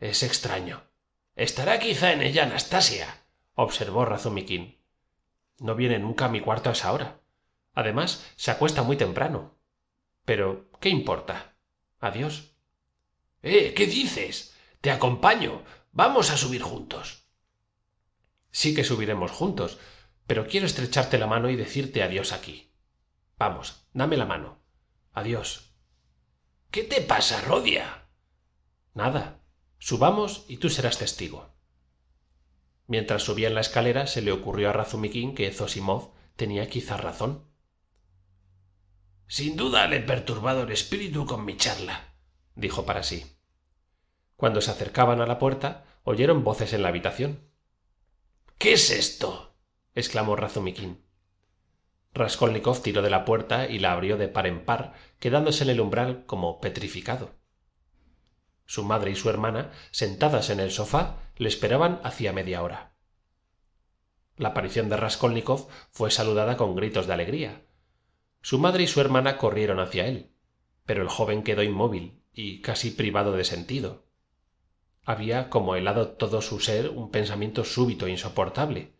Es 0.00 0.24
extraño. 0.24 0.82
Estará 1.36 1.78
quizá 1.78 2.12
en 2.12 2.22
ella 2.22 2.42
anastasia 2.42 3.24
observó 3.54 4.04
razumiquín 4.04 4.82
no 5.60 5.76
viene 5.76 6.00
nunca 6.00 6.24
a 6.24 6.28
mi 6.28 6.40
cuarto 6.40 6.68
a 6.68 6.72
esa 6.72 6.92
hora 6.92 7.21
además 7.74 8.26
se 8.36 8.50
acuesta 8.50 8.82
muy 8.82 8.96
temprano. 8.96 9.58
Pero 10.24 10.70
qué 10.80 10.88
importa 10.88 11.54
adiós. 11.98 12.54
Eh 13.42 13.74
qué 13.74 13.86
dices 13.86 14.54
te 14.80 14.90
acompaño. 14.90 15.62
Vamos 15.92 16.30
a 16.30 16.36
subir 16.36 16.62
juntos. 16.62 17.26
Sí 18.50 18.74
que 18.74 18.84
subiremos 18.84 19.30
juntos 19.30 19.78
pero 20.26 20.46
quiero 20.46 20.66
estrecharte 20.66 21.18
la 21.18 21.26
mano 21.26 21.50
y 21.50 21.56
decirte 21.56 22.02
adiós 22.02 22.32
aquí. 22.32 22.72
Vamos 23.38 23.82
dame 23.92 24.16
la 24.16 24.24
mano. 24.24 24.58
Adiós. 25.12 25.74
Qué 26.70 26.84
te 26.84 27.00
pasa 27.02 27.40
rodia 27.42 28.08
nada. 28.94 29.40
Subamos 29.78 30.44
y 30.48 30.58
tú 30.58 30.70
serás 30.70 30.98
testigo. 30.98 31.50
Mientras 32.86 33.22
subían 33.22 33.54
la 33.54 33.60
escalera 33.60 34.06
se 34.06 34.22
le 34.22 34.32
ocurrió 34.32 34.70
a 34.70 34.72
razumiquín 34.72 35.34
que 35.34 35.50
zosimov 35.50 36.12
tenía 36.36 36.68
quizá 36.68 36.96
razón 36.96 37.44
sin 39.32 39.56
duda 39.56 39.86
le 39.86 39.96
he 39.96 40.00
perturbado 40.00 40.64
el 40.64 40.72
espíritu 40.72 41.24
con 41.24 41.46
mi 41.46 41.56
charla 41.56 42.12
dijo 42.54 42.84
para 42.84 43.02
sí. 43.02 43.24
Cuando 44.36 44.60
se 44.60 44.70
acercaban 44.70 45.22
a 45.22 45.26
la 45.26 45.38
puerta 45.38 45.86
oyeron 46.04 46.44
voces 46.44 46.74
en 46.74 46.82
la 46.82 46.88
habitación. 46.88 47.40
Qué 48.58 48.74
es 48.74 48.90
esto 48.90 49.54
exclamó 49.94 50.36
razumiquín. 50.36 51.02
Raskolnikov 52.12 52.82
tiró 52.82 53.00
de 53.00 53.08
la 53.08 53.24
puerta 53.24 53.66
y 53.70 53.78
la 53.78 53.92
abrió 53.92 54.18
de 54.18 54.28
par 54.28 54.46
en 54.46 54.66
par 54.66 54.92
quedándose 55.18 55.64
en 55.64 55.70
el 55.70 55.80
umbral 55.80 56.26
como 56.26 56.60
petrificado. 56.60 57.30
Su 58.66 58.84
madre 58.84 59.12
y 59.12 59.16
su 59.16 59.30
hermana 59.30 59.70
sentadas 59.92 60.50
en 60.50 60.60
el 60.60 60.70
sofá 60.70 61.16
le 61.38 61.48
esperaban 61.48 62.02
hacía 62.04 62.34
media 62.34 62.62
hora. 62.62 62.92
La 64.36 64.50
aparición 64.50 64.90
de 64.90 64.98
raskolnikov 64.98 65.68
fue 65.90 66.10
saludada 66.10 66.58
con 66.58 66.76
gritos 66.76 67.06
de 67.06 67.14
alegría 67.14 67.62
su 68.42 68.58
madre 68.58 68.84
y 68.84 68.86
su 68.86 69.00
hermana 69.00 69.38
corrieron 69.38 69.80
hacia 69.80 70.06
él 70.06 70.32
pero 70.84 71.02
el 71.02 71.08
joven 71.08 71.42
quedó 71.42 71.62
inmóvil 71.62 72.22
y 72.32 72.60
casi 72.60 72.90
privado 72.90 73.32
de 73.32 73.44
sentido. 73.44 74.04
Había 75.04 75.48
como 75.48 75.74
helado 75.76 76.12
todo 76.12 76.42
su 76.42 76.60
ser 76.60 76.90
un 76.90 77.10
pensamiento 77.10 77.64
súbito 77.64 78.06
e 78.06 78.10
insoportable. 78.10 78.92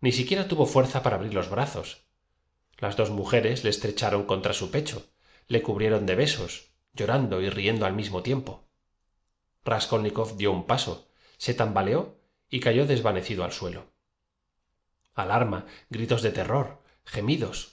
Ni 0.00 0.12
siquiera 0.12 0.48
tuvo 0.48 0.66
fuerza 0.66 1.02
para 1.02 1.16
abrir 1.16 1.34
los 1.34 1.48
brazos. 1.48 2.06
Las 2.78 2.96
dos 2.96 3.10
mujeres 3.10 3.62
le 3.62 3.70
estrecharon 3.70 4.24
contra 4.24 4.52
su 4.52 4.70
pecho 4.70 5.08
le 5.48 5.60
cubrieron 5.60 6.06
de 6.06 6.14
besos 6.14 6.70
llorando 6.94 7.40
y 7.40 7.50
riendo 7.50 7.84
al 7.84 7.94
mismo 7.94 8.22
tiempo. 8.22 8.68
Raskolnikov 9.64 10.36
dio 10.36 10.52
un 10.52 10.66
paso 10.66 11.08
se 11.36 11.54
tambaleó 11.54 12.20
y 12.48 12.60
cayó 12.60 12.86
desvanecido 12.86 13.44
al 13.44 13.52
suelo. 13.52 13.92
Alarma 15.14 15.66
gritos 15.90 16.22
de 16.22 16.30
terror 16.30 16.80
gemidos 17.04 17.71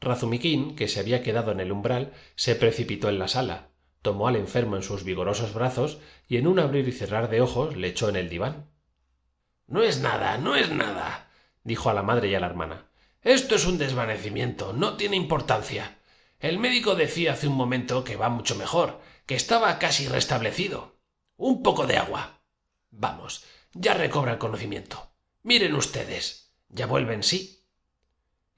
razumiquín 0.00 0.76
que 0.76 0.88
se 0.88 1.00
había 1.00 1.22
quedado 1.22 1.52
en 1.52 1.60
el 1.60 1.72
umbral 1.72 2.12
se 2.34 2.54
precipitó 2.54 3.08
en 3.08 3.18
la 3.18 3.28
sala 3.28 3.70
tomó 4.02 4.28
al 4.28 4.36
enfermo 4.36 4.76
en 4.76 4.82
sus 4.82 5.04
vigorosos 5.04 5.52
brazos 5.52 5.98
y 6.28 6.36
en 6.36 6.46
un 6.46 6.58
abrir 6.58 6.88
y 6.88 6.92
cerrar 6.92 7.28
de 7.28 7.40
ojos 7.40 7.76
le 7.76 7.88
echó 7.88 8.08
en 8.08 8.16
el 8.16 8.28
diván. 8.28 8.70
No 9.66 9.82
es 9.82 10.00
nada 10.00 10.38
no 10.38 10.56
es 10.56 10.70
nada 10.70 11.30
dijo 11.62 11.90
a 11.90 11.94
la 11.94 12.02
madre 12.02 12.28
y 12.28 12.34
a 12.34 12.40
la 12.40 12.46
hermana. 12.46 12.86
Esto 13.22 13.54
es 13.54 13.66
un 13.66 13.78
desvanecimiento 13.78 14.72
no 14.72 14.96
tiene 14.96 15.16
importancia. 15.16 15.98
El 16.38 16.58
médico 16.58 16.94
decía 16.94 17.34
hace 17.34 17.48
un 17.48 17.56
momento 17.56 18.02
que 18.02 18.16
va 18.16 18.30
mucho 18.30 18.56
mejor 18.56 19.00
que 19.26 19.34
estaba 19.34 19.78
casi 19.78 20.08
restablecido. 20.08 20.96
Un 21.36 21.62
poco 21.62 21.86
de 21.86 21.98
agua. 21.98 22.40
Vamos 22.90 23.44
ya 23.72 23.94
recobra 23.94 24.32
el 24.32 24.38
conocimiento. 24.38 25.12
Miren 25.42 25.74
ustedes 25.74 26.52
ya 26.68 26.86
vuelve 26.86 27.14
en 27.14 27.22
sí 27.22 27.59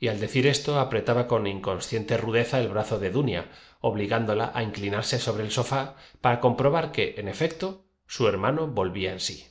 y 0.03 0.09
al 0.09 0.19
decir 0.19 0.49
esto 0.49 0.81
apretaba 0.81 1.29
con 1.29 1.47
inconsciente 1.47 2.17
rudeza 2.17 2.59
el 2.59 2.67
brazo 2.69 2.99
de 2.99 3.11
dunia 3.13 3.53
obligándola 3.81 4.51
a 4.53 4.65
inclinarse 4.65 5.21
sobre 5.21 5.45
el 5.45 5.53
sofá 5.53 5.95
para 6.21 6.41
comprobar 6.41 6.91
que 6.91 7.15
en 7.19 7.29
efecto 7.29 7.85
su 8.09 8.27
hermano 8.27 8.67
volvía 8.67 9.13
en 9.13 9.21
sí 9.21 9.47